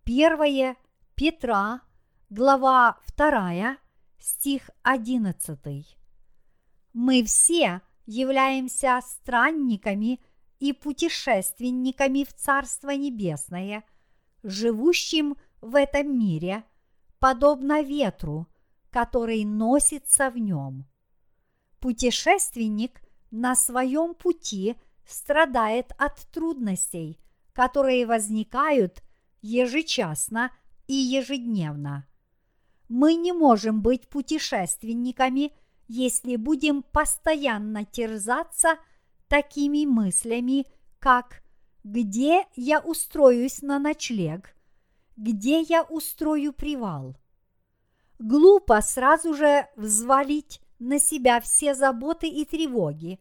Первое 0.03 0.75
Петра, 1.15 1.81
глава 2.29 2.99
2, 3.15 3.77
стих 4.19 4.69
11. 4.83 5.97
Мы 6.93 7.23
все 7.23 7.81
являемся 8.05 8.99
странниками 9.03 10.19
и 10.59 10.73
путешественниками 10.73 12.23
в 12.23 12.33
Царство 12.33 12.89
Небесное, 12.91 13.83
живущим 14.43 15.35
в 15.61 15.75
этом 15.75 16.17
мире, 16.17 16.63
подобно 17.19 17.81
ветру, 17.81 18.47
который 18.89 19.43
носится 19.45 20.29
в 20.29 20.37
нем. 20.37 20.87
Путешественник 21.79 23.01
на 23.29 23.55
своем 23.55 24.15
пути 24.15 24.75
страдает 25.05 25.91
от 25.97 26.19
трудностей, 26.31 27.19
которые 27.53 28.05
возникают 28.05 29.03
ежечасно 29.41 30.51
и 30.87 30.93
ежедневно. 30.93 32.07
Мы 32.89 33.15
не 33.15 33.33
можем 33.33 33.81
быть 33.81 34.07
путешественниками– 34.09 35.53
если 35.87 36.35
будем 36.35 36.83
постоянно 36.83 37.85
терзаться 37.85 38.77
такими 39.27 39.85
мыслями, 39.85 40.65
как 40.99 41.43
«Где 41.83 42.45
я 42.55 42.79
устроюсь 42.81 43.61
на 43.61 43.79
ночлег? 43.79 44.55
Где 45.15 45.61
я 45.61 45.83
устрою 45.83 46.51
привал?» 46.51 47.15
Глупо 48.19 48.81
сразу 48.81 49.33
же 49.33 49.67
взвалить 49.77 50.59
на 50.79 50.99
себя 50.99 51.39
все 51.39 51.75
заботы 51.75 52.27
и 52.27 52.43
тревоги, 52.43 53.19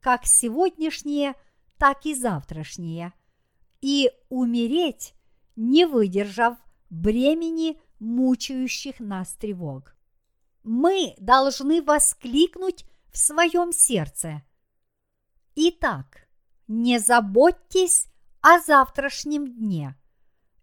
как 0.00 0.26
сегодняшние, 0.26 1.34
так 1.78 2.04
и 2.04 2.14
завтрашние, 2.14 3.14
и 3.80 4.10
умереть, 4.28 5.14
не 5.56 5.86
выдержав 5.86 6.58
бремени 6.90 7.80
мучающих 8.04 9.00
нас 9.00 9.34
тревог 9.34 9.94
мы 10.64 11.14
должны 11.18 11.82
воскликнуть 11.82 12.84
в 13.12 13.18
своем 13.18 13.70
сердце. 13.70 14.42
Итак, 15.54 16.26
не 16.66 16.98
заботьтесь 16.98 18.08
о 18.40 18.58
завтрашнем 18.58 19.46
дне, 19.46 19.94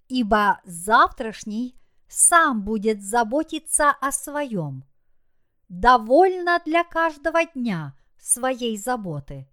ибо 0.10 0.60
завтрашний 0.65 1.75
сам 2.08 2.63
будет 2.63 3.01
заботиться 3.01 3.91
о 3.91 4.12
своем. 4.12 4.84
Довольно 5.69 6.60
для 6.65 6.84
каждого 6.84 7.45
дня 7.45 7.95
своей 8.17 8.77
заботы. 8.77 9.47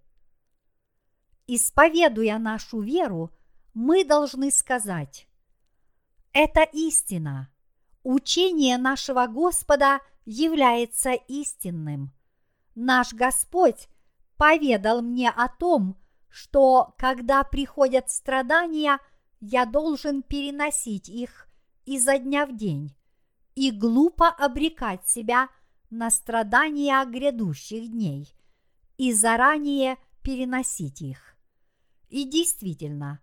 Исповедуя 1.46 2.38
нашу 2.38 2.81
веру, 2.81 3.33
мы 3.74 4.05
должны 4.05 4.51
сказать, 4.51 5.29
это 6.33 6.62
истина. 6.62 7.53
Учение 8.09 8.79
нашего 8.79 9.27
Господа– 9.27 10.01
является 10.29 11.12
истинным. 11.12 12.12
Наш 12.75 13.14
Господь 13.14 13.88
поведал 14.37 15.01
мне 15.01 15.31
о 15.31 15.49
том, 15.49 15.97
что 16.29 16.94
когда 16.99 17.42
приходят 17.44 18.11
страдания, 18.11 18.99
я 19.40 19.64
должен 19.64 20.23
переносить 20.23 21.09
их 21.09 21.49
изо 21.87 22.18
дня 22.18 22.44
в 22.44 22.55
день 22.55 22.94
и 23.55 23.71
глупо 23.71 24.29
обрекать 24.29 25.09
себя 25.09 25.49
на 25.88 26.11
страдания 26.11 27.03
грядущих 27.07 27.90
дней 27.90 28.35
и 28.99 29.14
заранее 29.14 29.97
переносить 30.23 31.01
их. 31.01 31.37
И 32.11 32.25
действительно, 32.25 33.21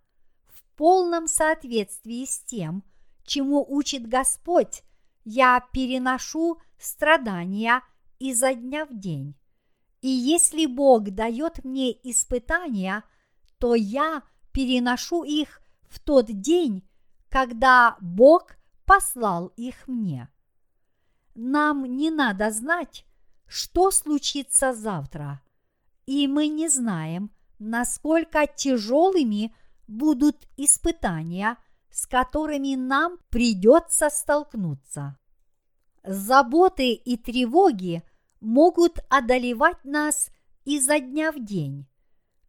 в 0.48 0.63
полном 0.76 1.28
соответствии 1.28 2.26
с 2.26 2.39
тем, 2.39 2.84
чему 3.26 3.66
учит 3.68 4.08
Господь, 4.08 4.84
я 5.24 5.60
переношу 5.72 6.60
страдания 6.78 7.82
изо 8.20 8.54
дня 8.54 8.86
в 8.86 8.98
день. 8.98 9.36
И 10.02 10.08
если 10.08 10.66
Бог 10.66 11.10
дает 11.10 11.64
мне 11.64 11.92
испытания, 11.92 13.04
то 13.58 13.74
я 13.76 14.24
переношу 14.52 15.24
их 15.24 15.62
в 15.90 16.00
тот 16.00 16.28
день, 16.28 16.88
когда 17.30 17.98
Бог 18.00 18.56
послал 18.86 19.48
их 19.58 19.88
мне. 19.88 20.30
Нам 21.34 21.86
не 21.86 22.12
надо 22.12 22.52
знать, 22.52 23.06
что 23.48 23.92
случится 23.92 24.74
завтра, 24.74 25.42
и 26.06 26.28
мы 26.28 26.48
не 26.48 26.70
знаем, 26.70 27.32
насколько 27.60 28.48
тяжелыми 28.48 29.56
будут 29.88 30.48
испытания, 30.56 31.58
с 31.95 32.08
которыми 32.08 32.75
нам 32.75 33.19
придется 33.29 34.10
столкнуться. 34.10 35.17
Заботы 36.03 36.91
и 36.91 37.15
тревоги 37.15 38.03
могут 38.41 38.99
одолевать 39.10 39.86
нас 39.86 40.29
изо 40.65 40.99
дня 40.99 41.31
в 41.31 41.41
день, 41.41 41.88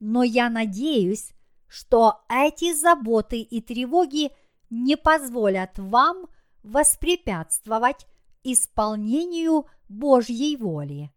но 0.00 0.24
я 0.24 0.50
надеюсь, 0.50 1.30
что 1.68 2.24
эти 2.28 2.74
заботы 2.74 3.40
и 3.40 3.61
тревоги 3.61 4.32
не 4.68 4.96
позволят 4.96 5.78
вам 5.78 6.26
воспрепятствовать 6.64 8.04
исполнению 8.42 9.66
Божьей 9.88 10.56
воли. 10.56 11.12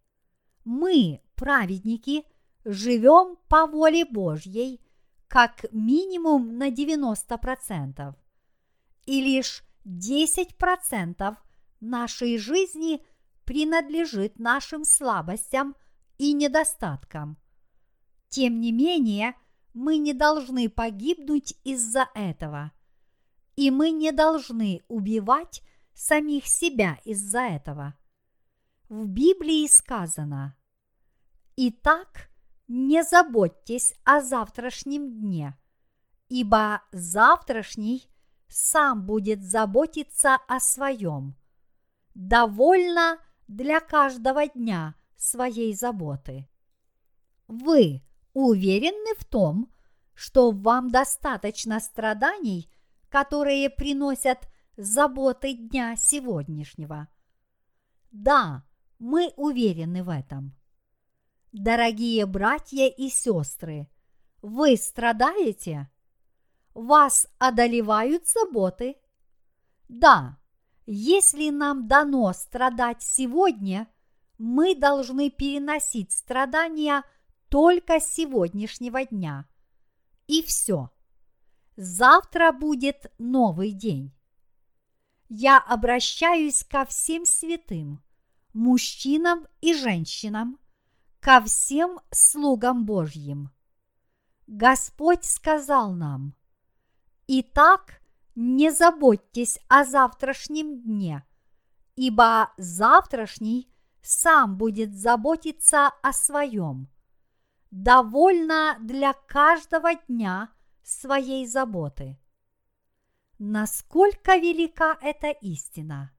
Мы, 0.66 1.20
праведники, 1.34 2.26
живем 2.64 3.38
по 3.48 3.66
воле 3.66 4.06
Божьей 4.06 4.80
как 5.30 5.72
минимум 5.72 6.58
на 6.58 6.70
90%, 6.70 8.16
и 9.06 9.22
лишь 9.22 9.64
10% 9.86 11.38
нашей 11.80 12.38
жизни 12.38 13.06
принадлежит 13.46 14.40
нашим 14.40 14.84
слабостям 14.84 15.76
и 16.18 16.34
недостаткам. 16.34 17.38
Тем 18.30 18.60
не 18.60 18.72
менее, 18.72 19.36
мы 19.74 19.98
не 19.98 20.14
должны 20.14 20.68
погибнуть 20.68 21.56
из-за 21.64 22.10
этого, 22.16 22.72
и 23.56 23.70
мы 23.72 23.92
не 23.92 24.12
должны 24.12 24.82
убивать 24.88 25.62
самих 25.94 26.48
себя 26.48 26.98
из-за 27.06 27.42
этого. 27.42 27.96
В 28.90 29.06
Библии 29.06 29.68
сказано 29.68 30.58
«Итак, 31.56 32.29
не 32.70 33.04
заботьтесь 33.04 33.94
о 34.06 34.22
завтрашнем 34.22 35.20
дне, 35.20 35.58
ибо 36.30 36.82
завтрашний 36.94 38.08
сам 38.48 39.06
будет 39.06 39.44
заботиться 39.44 40.38
о 40.48 40.60
своем 40.60 41.36
довольно 42.14 43.18
для 43.48 43.80
каждого 43.80 44.48
дня 44.48 44.96
своей 45.16 45.74
заботы. 45.74 46.48
Вы 47.48 48.04
уверены 48.34 49.16
в 49.18 49.26
том, 49.26 49.74
что 50.14 50.52
вам 50.52 50.90
достаточно 50.90 51.80
страданий, 51.80 52.70
которые 53.10 53.70
приносят 53.70 54.48
заботы 54.78 55.54
дня 55.54 55.96
сегодняшнего? 55.96 57.08
Да, 58.12 58.64
мы 59.00 59.34
уверены 59.38 60.04
в 60.04 60.10
этом. 60.10 60.59
Дорогие 61.52 62.28
братья 62.28 62.88
и 62.88 63.10
сестры, 63.10 63.88
вы 64.44 64.78
страдаете? 64.78 65.90
Вас 66.76 67.28
одолевают 67.40 68.28
заботы? 68.28 68.98
Да, 69.88 70.38
если 70.86 71.50
нам 71.50 71.88
дано 71.88 72.32
страдать 72.34 73.02
сегодня, 73.02 73.88
мы 74.38 74.76
должны 74.76 75.32
переносить 75.32 76.12
страдания 76.12 77.04
только 77.50 78.00
сегодняшнего 78.00 79.04
дня. 79.06 79.48
и 80.28 80.44
все. 80.44 80.92
Завтра 81.76 82.52
будет 82.52 83.12
новый 83.18 83.72
день. 83.72 84.14
Я 85.28 85.58
обращаюсь 85.58 86.64
ко 86.64 86.86
всем 86.86 87.26
святым, 87.26 88.04
мужчинам 88.54 89.48
и 89.62 89.74
женщинам, 89.74 90.60
ко 91.20 91.42
всем 91.42 92.00
слугам 92.12 92.86
Божьим. 92.86 93.52
Господь 94.48 95.26
сказал 95.26 95.94
нам, 95.94 96.36
«Итак, 97.28 98.02
не 98.36 98.72
заботьтесь 98.72 99.60
о 99.68 99.84
завтрашнем 99.84 100.82
дне, 100.82 101.26
ибо 101.96 102.54
завтрашний 102.58 103.70
сам 104.02 104.58
будет 104.58 104.96
заботиться 104.96 105.88
о 106.02 106.14
своем. 106.14 106.90
Довольно 107.70 108.78
для 108.80 109.14
каждого 109.14 109.94
дня 110.08 110.50
своей 110.84 111.46
заботы. 111.46 112.18
Насколько 113.38 114.38
велика 114.38 114.98
эта 115.02 115.30
истина? 115.30 116.12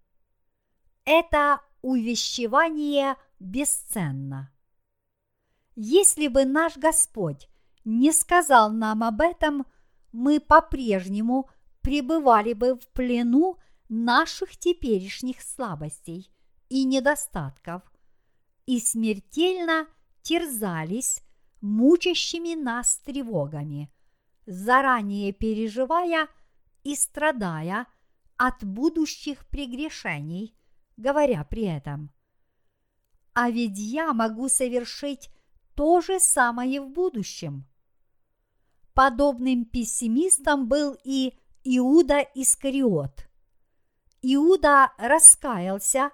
Это 1.05 1.61
увещевание 1.83 3.17
бесценно. 3.41 4.53
Если 5.83 6.29
бы 6.29 6.45
наш 6.45 6.77
Господь 6.77 7.49
не 7.87 8.13
сказал 8.13 8.71
нам 8.71 9.03
об 9.03 9.23
этом, 9.23 9.65
мы 10.13 10.39
по-прежнему 10.39 11.49
пребывали 11.81 12.53
бы 12.53 12.75
в 12.75 12.87
плену 12.89 13.57
наших 13.89 14.59
теперешних 14.59 15.41
слабостей 15.41 16.31
и 16.69 16.85
недостатков 16.85 17.81
и 18.67 18.79
смертельно 18.79 19.87
терзались 20.21 21.23
мучащими 21.63 22.63
нас 22.63 22.99
тревогами, 22.99 23.91
заранее 24.45 25.33
переживая 25.33 26.29
и 26.85 26.95
страдая 26.95 27.87
от 28.37 28.63
будущих 28.63 29.49
прегрешений, 29.49 30.55
говоря 30.99 31.43
при 31.45 31.63
этом. 31.63 32.13
А 33.33 33.49
ведь 33.49 33.79
я 33.79 34.13
могу 34.13 34.51
совершить 34.51 35.31
то 35.75 36.01
же 36.01 36.21
самое 36.21 36.81
в 36.81 36.91
будущем. 36.91 37.67
Подобным 38.95 39.65
пессимистом 39.65 40.69
был 40.69 40.97
и 41.05 41.35
Иуда 41.65 42.21
Искариот. 42.35 43.27
Иуда 44.23 44.93
раскаялся, 44.99 46.11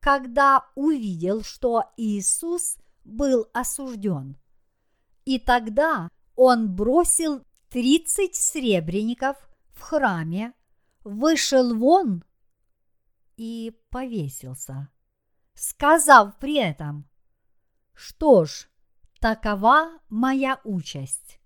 когда 0.00 0.66
увидел, 0.74 1.42
что 1.42 1.84
Иисус 1.96 2.76
был 3.04 3.48
осужден. 3.52 4.36
И 5.24 5.38
тогда 5.38 6.10
он 6.36 6.74
бросил 6.74 7.44
тридцать 7.70 8.34
сребреников 8.34 9.36
в 9.72 9.80
храме, 9.80 10.52
вышел 11.02 11.76
вон 11.76 12.24
и 13.36 13.72
повесился, 13.90 14.88
сказав 15.54 16.38
при 16.38 16.56
этом, 16.56 17.08
что 17.94 18.44
ж, 18.44 18.68
такова 19.24 19.88
моя 20.10 20.60
участь. 20.64 21.40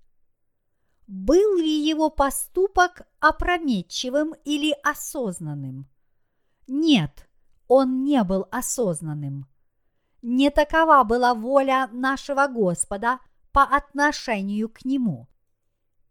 Был 1.07 1.59
ли 1.59 1.89
его 1.89 2.11
поступок 2.11 3.03
опрометчивым 3.21 4.35
или 4.45 4.75
осознанным? 4.83 5.89
Нет, 6.67 7.29
он 7.69 8.03
не 8.03 8.25
был 8.25 8.49
осознанным. 8.51 9.47
Не 10.23 10.51
такова 10.51 11.05
была 11.05 11.35
воля 11.35 11.89
нашего 11.93 12.49
Господа 12.49 13.21
по 13.53 13.63
отношению 13.63 14.69
к 14.69 14.85
нему. 14.85 15.29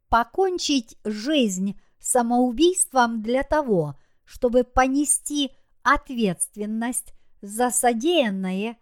Покончить 0.08 0.98
жизнь 1.04 1.78
самоубийством 2.00 3.22
для 3.22 3.44
того, 3.44 4.00
чтобы 4.24 4.64
понести 4.64 5.52
ответственность 5.84 7.14
за 7.42 7.72
содеянное, 7.72 8.78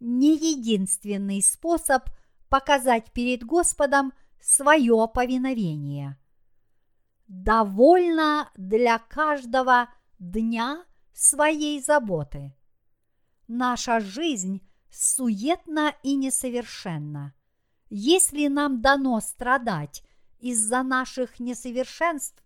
не 0.00 0.34
единственный 0.38 1.42
способ 1.42 2.04
показать 2.50 3.12
перед 3.12 3.44
Господом 3.44 4.12
свое 4.40 5.08
повиновение. 5.12 6.18
Довольно 7.26 8.50
для 8.56 8.98
каждого 8.98 9.88
дня 10.18 10.84
своей 11.14 11.80
заботы. 11.80 12.54
Наша 13.48 14.00
жизнь 14.00 14.60
суетна 14.90 15.94
и 16.02 16.16
несовершенна. 16.16 17.34
Если 17.88 18.48
нам 18.48 18.80
дано 18.80 19.20
страдать 19.20 20.02
из-за 20.38 20.82
наших 20.82 21.38
несовершенств, 21.40 22.42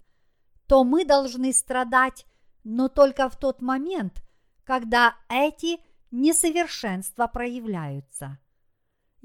то 0.66 0.84
мы 0.84 1.04
должны 1.04 1.52
страдать, 1.52 2.26
но 2.62 2.88
только 2.88 3.28
в 3.28 3.38
тот 3.38 3.60
момент, 3.62 4.22
когда 4.64 5.16
эти 5.28 5.78
несовершенства 6.10 7.26
проявляются. 7.26 8.38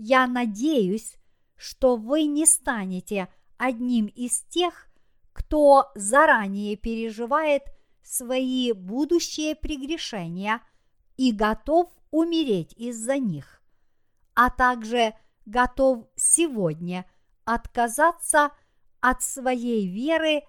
Я 0.02 0.28
надеюсь, 0.28 1.18
что 1.58 1.98
вы 1.98 2.24
не 2.24 2.46
станете 2.46 3.28
одним 3.58 4.06
из 4.06 4.44
тех, 4.44 4.88
кто 5.34 5.92
заранее 5.94 6.78
переживает 6.78 7.64
свои 8.02 8.72
будущие 8.72 9.58
прегрешения 9.58 10.62
и 11.18 11.34
готов 11.34 11.92
умереть 12.12 12.72
из-за 12.78 13.18
них, 13.18 13.62
а 14.36 14.50
также 14.50 15.16
готов 15.46 16.08
сегодня 16.16 17.06
отказаться 17.44 18.52
от 19.02 19.22
своей 19.22 19.86
веры 19.86 20.44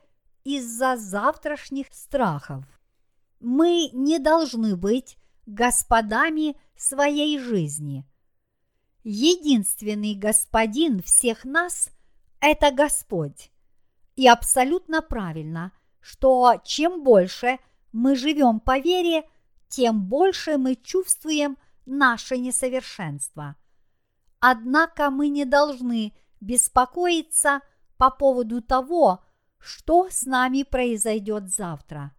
из-за 0.45 0.97
завтрашних 0.97 1.89
страхов. 1.91 2.65
Мы 3.41 3.91
не 3.93 4.21
должны 4.21 4.77
быть 4.77 5.17
господами 5.45 6.57
своей 6.77 7.37
жизни. 7.41 8.07
Единственный 9.03 10.15
господин 10.15 11.03
всех 11.03 11.45
нас– 11.45 11.89
это 12.41 12.71
Господь. 12.71 13.51
И 14.15 14.29
абсолютно 14.29 15.01
правильно, 15.01 15.73
что 16.01 16.61
чем 16.65 17.03
больше 17.03 17.59
мы 17.93 18.15
живем 18.15 18.61
по 18.61 18.79
вере, 18.79 19.29
тем 19.69 20.05
больше 20.07 20.59
мы 20.59 20.77
чувствуем 20.77 21.57
наше 21.87 22.37
несовершенство. 22.37 23.57
Однако 24.39 25.11
мы 25.11 25.29
не 25.29 25.45
должны 25.45 26.13
беспокоиться 26.41 27.61
по 27.97 28.11
поводу 28.11 28.63
того, 28.63 29.25
что 29.59 30.09
с 30.11 30.25
нами 30.25 30.63
произойдет 30.63 31.49
завтра. 31.49 32.15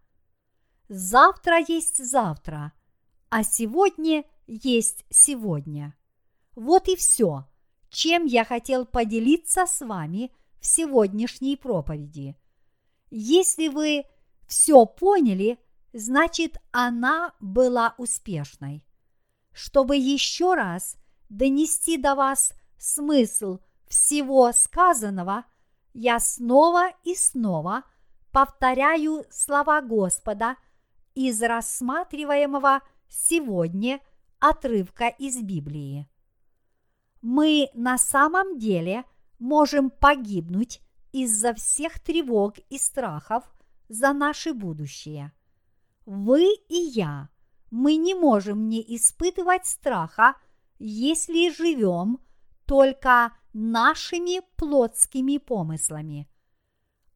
Завтра 0.88 1.58
есть 1.66 2.04
завтра, 2.04 2.72
а 3.28 3.44
сегодня 3.44 4.24
есть 4.46 5.04
сегодня. 5.10 5.94
Вот 6.54 6.88
и 6.88 6.96
все, 6.96 7.46
чем 7.88 8.24
я 8.24 8.44
хотел 8.44 8.86
поделиться 8.86 9.66
с 9.66 9.84
вами 9.84 10.32
в 10.60 10.66
сегодняшней 10.66 11.56
проповеди. 11.56 12.36
Если 13.10 13.68
вы 13.68 14.04
все 14.46 14.86
поняли, 14.86 15.58
значит 15.92 16.58
она 16.70 17.34
была 17.40 17.94
успешной. 17.98 18.84
Чтобы 19.52 19.96
еще 19.96 20.54
раз 20.54 20.96
донести 21.28 21.96
до 21.96 22.14
вас 22.14 22.54
смысл 22.78 23.58
всего 23.86 24.52
сказанного, 24.52 25.44
я 25.94 26.18
снова 26.20 26.90
и 27.04 27.14
снова 27.14 27.84
повторяю 28.30 29.26
слова 29.30 29.82
Господа 29.82 30.56
из 31.14 31.42
рассматриваемого 31.42 32.80
сегодня 33.08 34.00
отрывка 34.38 35.08
из 35.08 35.42
Библии. 35.42 36.08
Мы 37.22 37.70
на 37.74 37.98
самом 37.98 38.58
деле 38.58 39.04
можем 39.38 39.90
погибнуть 39.90 40.80
из-за 41.12 41.54
всех 41.54 42.00
тревог 42.00 42.58
и 42.68 42.78
страхов 42.78 43.44
за 43.88 44.12
наше 44.12 44.52
будущее. 44.52 45.32
Вы 46.04 46.54
и 46.68 46.76
я, 46.76 47.28
мы 47.70 47.96
не 47.96 48.14
можем 48.14 48.68
не 48.68 48.80
испытывать 48.96 49.66
страха, 49.66 50.34
если 50.78 51.50
живем 51.50 52.18
только 52.66 53.32
нашими 53.52 54.40
плотскими 54.56 55.38
помыслами. 55.38 56.28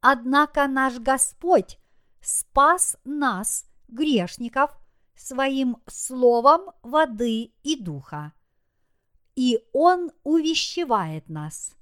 Однако 0.01 0.69
наш 0.69 0.99
Господь 0.99 1.79
спас 2.21 2.97
нас, 3.05 3.65
грешников, 3.89 4.71
своим 5.17 5.79
словом 5.87 6.71
воды 6.83 7.53
и 7.63 7.83
духа. 7.83 8.33
И 9.37 9.61
Он 9.73 10.11
увещевает 10.25 11.29
нас. 11.29 11.77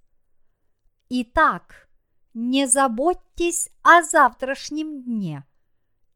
Итак, 1.09 1.89
не 2.35 2.67
заботьтесь 2.67 3.71
о 3.83 4.03
завтрашнем 4.03 5.03
дне, 5.03 5.45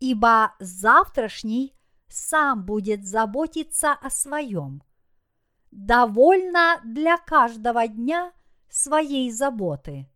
ибо 0.00 0.54
завтрашний 0.58 1.74
сам 2.08 2.64
будет 2.64 3.06
заботиться 3.06 3.92
о 3.92 4.10
своем. 4.10 4.82
Довольно 5.70 6.80
для 6.84 7.16
каждого 7.18 7.86
дня 7.86 8.32
своей 8.68 9.30
заботы. 9.30 10.08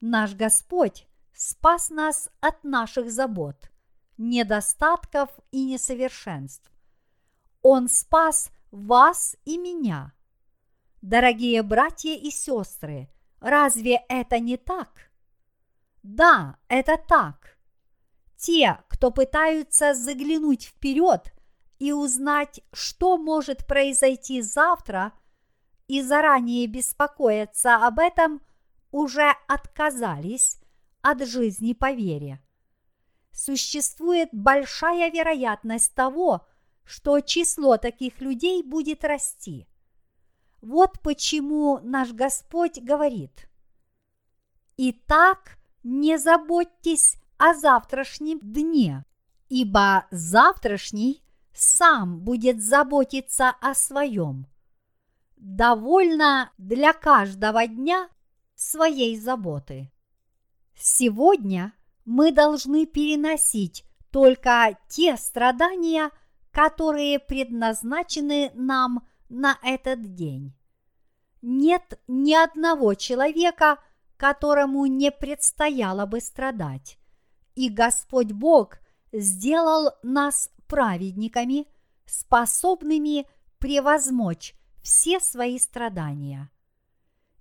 Наш 0.00 0.34
Господь 0.34 1.06
спас 1.32 1.90
нас 1.90 2.28
от 2.40 2.64
наших 2.64 3.10
забот, 3.10 3.70
недостатков 4.16 5.30
и 5.52 5.64
несовершенств. 5.64 6.70
Он 7.62 7.88
спас 7.88 8.50
вас 8.84 9.36
и 9.44 9.56
меня. 9.56 10.12
Дорогие 11.02 11.62
братья 11.62 12.14
и 12.14 12.30
сестры, 12.30 13.08
разве 13.40 14.02
это 14.08 14.38
не 14.38 14.56
так? 14.56 15.10
Да, 16.02 16.56
это 16.68 16.96
так. 16.96 17.58
Те, 18.36 18.78
кто 18.88 19.10
пытаются 19.10 19.94
заглянуть 19.94 20.64
вперед 20.64 21.32
и 21.78 21.92
узнать, 21.92 22.60
что 22.72 23.16
может 23.16 23.66
произойти 23.66 24.42
завтра, 24.42 25.12
и 25.88 26.02
заранее 26.02 26.66
беспокоиться 26.66 27.86
об 27.86 27.98
этом, 27.98 28.42
уже 28.90 29.32
отказались 29.46 30.58
от 31.00 31.26
жизни 31.26 31.72
по 31.72 31.92
вере. 31.92 32.42
Существует 33.32 34.30
большая 34.32 35.10
вероятность 35.10 35.94
того, 35.94 36.46
что 36.86 37.20
число 37.20 37.76
таких 37.76 38.20
людей 38.20 38.62
будет 38.62 39.04
расти. 39.04 39.66
Вот 40.62 41.00
почему 41.02 41.80
наш 41.82 42.12
Господь 42.12 42.78
говорит, 42.80 43.48
«Итак, 44.76 45.58
не 45.82 46.18
заботьтесь 46.18 47.16
о 47.38 47.54
завтрашнем 47.54 48.38
дне, 48.40 49.04
ибо 49.48 50.06
завтрашний 50.10 51.22
сам 51.52 52.20
будет 52.20 52.62
заботиться 52.62 53.50
о 53.60 53.74
своем. 53.74 54.46
Довольно 55.36 56.50
для 56.58 56.92
каждого 56.92 57.66
дня 57.66 58.08
своей 58.54 59.18
заботы. 59.18 59.90
Сегодня 60.74 61.72
мы 62.04 62.32
должны 62.32 62.86
переносить 62.86 63.84
только 64.10 64.78
те 64.88 65.16
страдания, 65.16 66.10
которые 66.56 67.18
предназначены 67.18 68.50
нам 68.54 69.06
на 69.28 69.58
этот 69.62 70.14
день. 70.14 70.54
Нет 71.42 72.00
ни 72.08 72.32
одного 72.32 72.94
человека, 72.94 73.78
которому 74.16 74.86
не 74.86 75.12
предстояло 75.12 76.06
бы 76.06 76.18
страдать. 76.18 76.96
И 77.56 77.68
Господь 77.68 78.32
Бог 78.32 78.78
сделал 79.12 79.90
нас 80.02 80.50
праведниками, 80.66 81.66
способными 82.06 83.26
превозмочь 83.58 84.54
все 84.82 85.20
свои 85.20 85.58
страдания. 85.58 86.50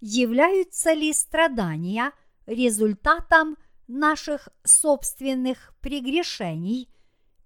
Являются 0.01 0.91
ли 0.91 1.13
страдания 1.13 2.11
результатом 2.47 3.55
наших 3.87 4.49
собственных 4.65 5.73
прегрешений 5.79 6.89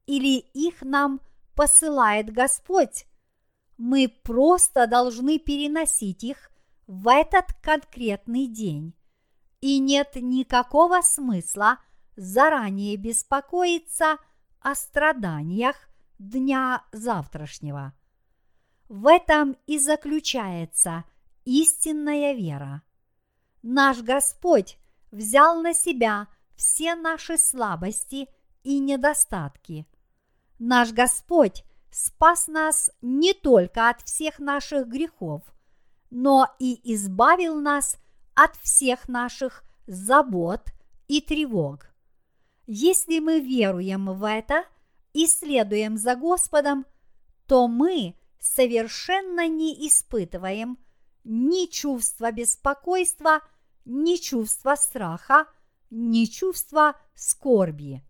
или 0.07 0.39
их 0.39 0.81
нам 0.81 1.21
посылает 1.59 2.31
Господь? 2.31 3.05
Мы 3.77 4.07
просто 4.07 4.87
должны 4.87 5.39
переносить 5.39 6.23
их 6.23 6.51
в 6.87 7.09
этот 7.09 7.51
конкретный 7.61 8.47
день. 8.47 8.93
И 9.59 9.77
нет 9.79 10.11
никакого 10.15 11.01
смысла 11.01 11.79
заранее 12.15 12.95
беспокоиться 12.95 14.19
о 14.61 14.73
страданиях 14.73 15.75
дня 16.17 16.85
завтрашнего. 16.93 17.93
В 18.87 19.05
этом 19.05 19.57
и 19.67 19.79
заключается 19.79 21.03
истинная 21.43 22.35
вера. 22.35 22.83
Наш 23.63 24.01
Господь 24.01 24.77
взял 25.11 25.61
на 25.61 25.73
себя 25.73 26.29
все 26.55 26.95
наши 26.95 27.37
слабости 27.37 28.29
и 28.63 28.79
недостатки. 28.79 29.88
Наш 30.59 30.91
Господь 30.91 31.63
спас 31.89 32.47
нас 32.47 32.91
не 33.01 33.33
только 33.33 33.89
от 33.89 34.01
всех 34.01 34.39
наших 34.39 34.87
грехов, 34.87 35.41
но 36.09 36.47
и 36.59 36.79
избавил 36.93 37.59
нас 37.59 37.97
от 38.35 38.55
всех 38.57 39.07
наших 39.07 39.63
забот 39.87 40.61
и 41.07 41.21
тревог. 41.21 41.89
Если 42.67 43.19
мы 43.19 43.39
веруем 43.39 44.13
в 44.13 44.23
это 44.23 44.65
и 45.13 45.27
следуем 45.27 45.97
за 45.97 46.15
Господом, 46.15 46.85
то 47.47 47.67
мы 47.67 48.15
совершенно 48.39 49.47
не 49.47 49.87
испытываем 49.87 50.77
ни 51.23 51.67
чувства 51.67 52.31
беспокойства, 52.31 53.41
ни 53.85 54.17
чувства 54.17 54.75
страха, 54.75 55.47
ни 55.89 56.25
чувства 56.25 56.95
скорби. 57.15 58.03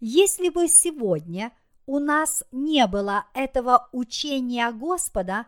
Если 0.00 0.50
бы 0.50 0.68
сегодня 0.68 1.52
у 1.86 1.98
нас 1.98 2.42
не 2.52 2.86
было 2.86 3.26
этого 3.32 3.88
учения 3.92 4.70
Господа, 4.72 5.46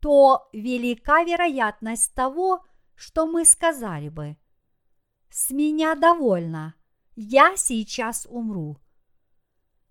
то 0.00 0.48
велика 0.52 1.22
вероятность 1.24 2.14
того, 2.14 2.64
что 2.94 3.26
мы 3.26 3.44
сказали 3.44 4.08
бы 4.08 4.36
«С 5.28 5.50
меня 5.50 5.94
довольно, 5.94 6.74
я 7.16 7.56
сейчас 7.56 8.26
умру». 8.30 8.78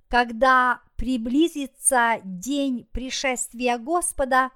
Когда 0.07 0.81
приблизится 0.95 2.21
день 2.23 2.87
пришествия 2.91 3.77
Господа, 3.77 4.51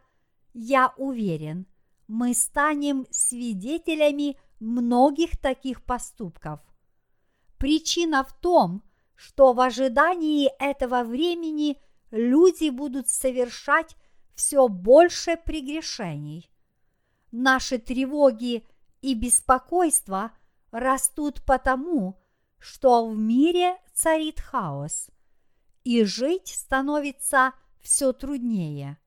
я 0.53 0.93
уверен, 0.97 1.67
мы 2.07 2.33
станем 2.33 3.05
свидетелями 3.11 4.39
многих 4.59 5.37
таких 5.37 5.83
поступков. 5.83 6.59
Причина 7.57 8.23
в 8.23 8.33
том, 8.39 8.83
что 9.19 9.51
в 9.51 9.59
ожидании 9.59 10.49
этого 10.59 11.03
времени 11.03 11.77
люди 12.09 12.69
будут 12.69 13.09
совершать 13.09 13.97
все 14.33 14.67
больше 14.67 15.35
прегрешений. 15.35 16.49
Наши 17.31 17.79
тревоги 17.79 18.65
и 19.01 19.13
беспокойства 19.13 20.31
растут 20.71 21.43
потому, 21.45 22.17
что 22.59 23.07
в 23.07 23.17
мире 23.17 23.77
царит 23.93 24.39
хаос– 24.39 25.09
и 25.83 26.03
жить 26.03 26.49
становится 26.49 27.53
все 27.81 28.13
труднее. 28.13 28.99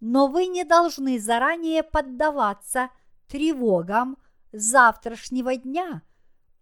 Но 0.00 0.28
вы 0.28 0.46
не 0.46 0.64
должны 0.64 1.18
заранее 1.18 1.82
поддаваться 1.82 2.90
тревогам 3.26 4.16
завтрашнего 4.52 5.56
дня 5.56 6.02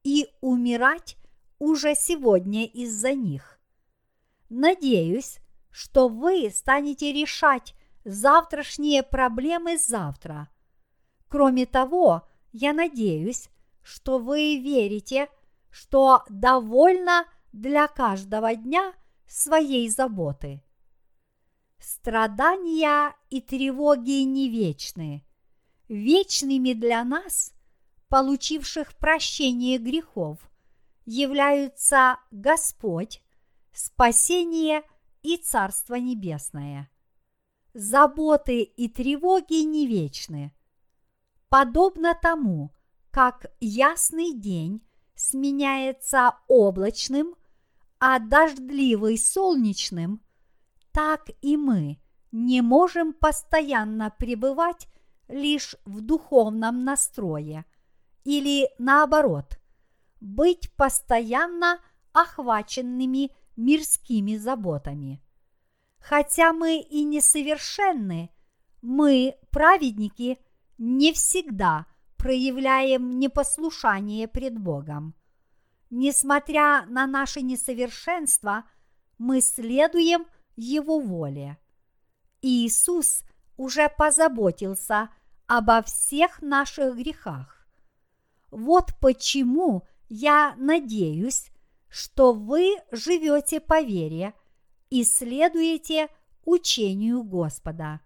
и 0.02 0.28
умирать 0.40 1.16
уже 1.58 1.94
сегодня 1.94 2.64
из-за 2.66 3.12
них. 3.14 3.58
Надеюсь, 4.48 5.38
что 5.70 6.08
вы 6.08 6.50
станете 6.50 7.12
решать 7.12 7.74
завтрашние 8.04 9.02
проблемы 9.02 9.78
завтра. 9.78 10.48
Кроме 11.28 11.66
того, 11.66 12.26
я 12.52 12.72
надеюсь, 12.72 13.48
что 13.82 14.18
вы 14.18 14.58
верите, 14.58 15.28
что 15.70 16.24
довольно 16.28 17.26
для 17.52 17.88
каждого 17.88 18.54
дня– 18.54 18.92
своей 19.26 19.88
заботы. 19.88 20.62
Страдания 21.78 23.14
и 23.30 23.40
тревоги 23.40 24.22
не 24.22 24.48
вечны. 24.48 25.24
Вечными 25.88 26.72
для 26.72 27.04
нас, 27.04 27.52
получивших 28.08 28.96
прощение 28.96 29.78
грехов, 29.78 30.38
являются 31.06 32.18
Господь, 32.30 33.22
спасение 33.72 34.82
и 35.22 35.38
Царство 35.38 35.94
Небесное. 35.94 36.90
Заботы 37.72 38.62
и 38.62 38.88
тревоги 38.88 39.64
не 39.64 39.86
вечны. 39.86 40.54
Подобно 41.48 42.18
тому, 42.20 42.74
как 43.10 43.46
ясный 43.60 44.34
день 44.34 44.86
сменяется 45.14 46.36
облачным– 46.46 47.34
а 47.98 48.18
дождливый 48.18 49.18
солнечным, 49.18 50.20
так 50.92 51.28
и 51.40 51.56
мы 51.56 51.98
не 52.32 52.60
можем 52.60 53.12
постоянно 53.12 54.10
пребывать 54.10 54.88
лишь 55.28 55.76
в 55.84 56.00
духовном 56.00 56.84
настрое 56.84 57.64
или 58.24 58.68
наоборот, 58.78 59.58
быть 60.20 60.72
постоянно 60.74 61.80
охваченными 62.12 63.30
мирскими 63.56 64.36
заботами. 64.36 65.22
Хотя 65.98 66.52
мы 66.52 66.78
и 66.78 67.04
несовершенны, 67.04 68.30
мы, 68.82 69.36
праведники, 69.50 70.38
не 70.78 71.12
всегда 71.12 71.86
проявляем 72.16 73.18
непослушание 73.18 74.28
пред 74.28 74.58
Богом– 74.58 75.14
Несмотря 75.90 76.84
на 76.86 77.06
наше 77.06 77.42
несовершенство, 77.42 78.64
мы 79.18 79.40
следуем 79.40 80.26
Его 80.56 80.98
воле. 80.98 81.58
Иисус 82.42 83.22
уже 83.56 83.88
позаботился 83.88 85.10
обо 85.46 85.82
всех 85.82 86.42
наших 86.42 86.96
грехах. 86.96 87.68
Вот 88.50 88.94
почему 89.00 89.86
я 90.08 90.54
надеюсь, 90.58 91.50
что 91.88 92.32
вы 92.32 92.76
живете 92.90 93.60
по 93.60 93.80
вере 93.82 94.34
и 94.90 95.04
следуете 95.04 96.08
учению 96.44 97.22
Господа. 97.22 98.00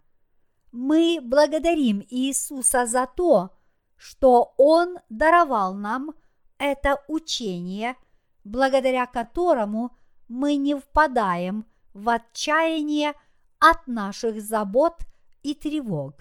Мы 0.73 1.19
благодарим 1.23 2.05
Иисуса 2.09 2.87
за 2.87 3.07
то, 3.07 3.51
что 3.97 4.55
Он 4.57 4.99
даровал 5.09 5.75
нам 5.75 6.13
это 6.59 7.03
учение, 7.09 7.97
благодаря 8.45 9.07
которому 9.07 9.97
мы 10.29 10.57
не 10.57 10.75
впадаем 10.77 11.67
в 11.93 12.09
отчаяние 12.09 13.15
от 13.59 13.87
наших 13.87 14.41
забот 14.41 14.95
и 15.43 15.55
тревог. 15.55 16.15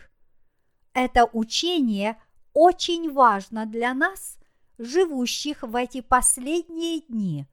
Это 0.93 1.30
учение 1.32 2.19
очень 2.53 3.13
важно 3.13 3.65
для 3.65 3.93
нас, 3.93 4.39
живущих 4.80 5.61
в 5.61 5.75
эти 5.75 6.01
последние 6.01 7.01
дни, 7.01 7.45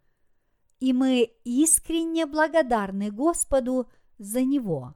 и 0.79 0.93
мы 0.93 1.31
искренне 1.45 2.25
благодарны 2.25 3.11
Господу 3.11 3.89
за 4.19 4.43
него. 4.43 4.95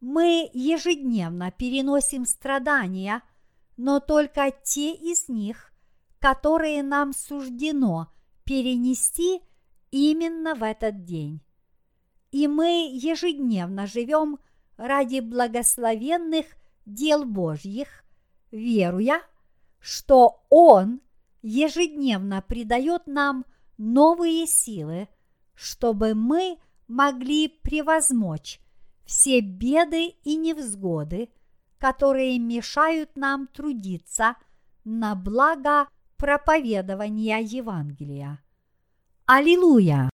Мы 0.00 0.50
ежедневно 0.52 1.50
переносим 1.50 2.26
страдания, 2.26 3.22
но 3.76 4.00
только 4.00 4.52
те 4.62 4.92
из 4.92 5.28
них, 5.28 5.72
которые 6.18 6.82
нам 6.82 7.12
суждено 7.12 8.12
перенести 8.44 9.40
именно 9.90 10.54
в 10.54 10.62
этот 10.62 11.04
день. 11.04 11.40
И 12.30 12.48
мы 12.48 12.90
ежедневно 12.92 13.86
живем 13.86 14.38
ради 14.76 15.20
благословенных 15.20 16.46
дел 16.86 17.24
Божьих, 17.24 18.04
веруя, 18.50 19.22
что 19.78 20.44
Он 20.48 21.00
ежедневно 21.42 22.42
придает 22.42 23.06
нам 23.06 23.44
новые 23.76 24.46
силы, 24.46 25.08
чтобы 25.54 26.14
мы 26.14 26.58
могли 26.88 27.48
превозмочь 27.48 28.60
все 29.04 29.40
беды 29.40 30.14
и 30.24 30.36
невзгоды, 30.36 31.28
которые 31.78 32.38
мешают 32.38 33.16
нам 33.16 33.46
трудиться 33.48 34.36
на 34.84 35.14
благо 35.14 35.88
проповедования 36.16 37.38
Евангелия. 37.38 38.42
Аллилуйя! 39.26 40.10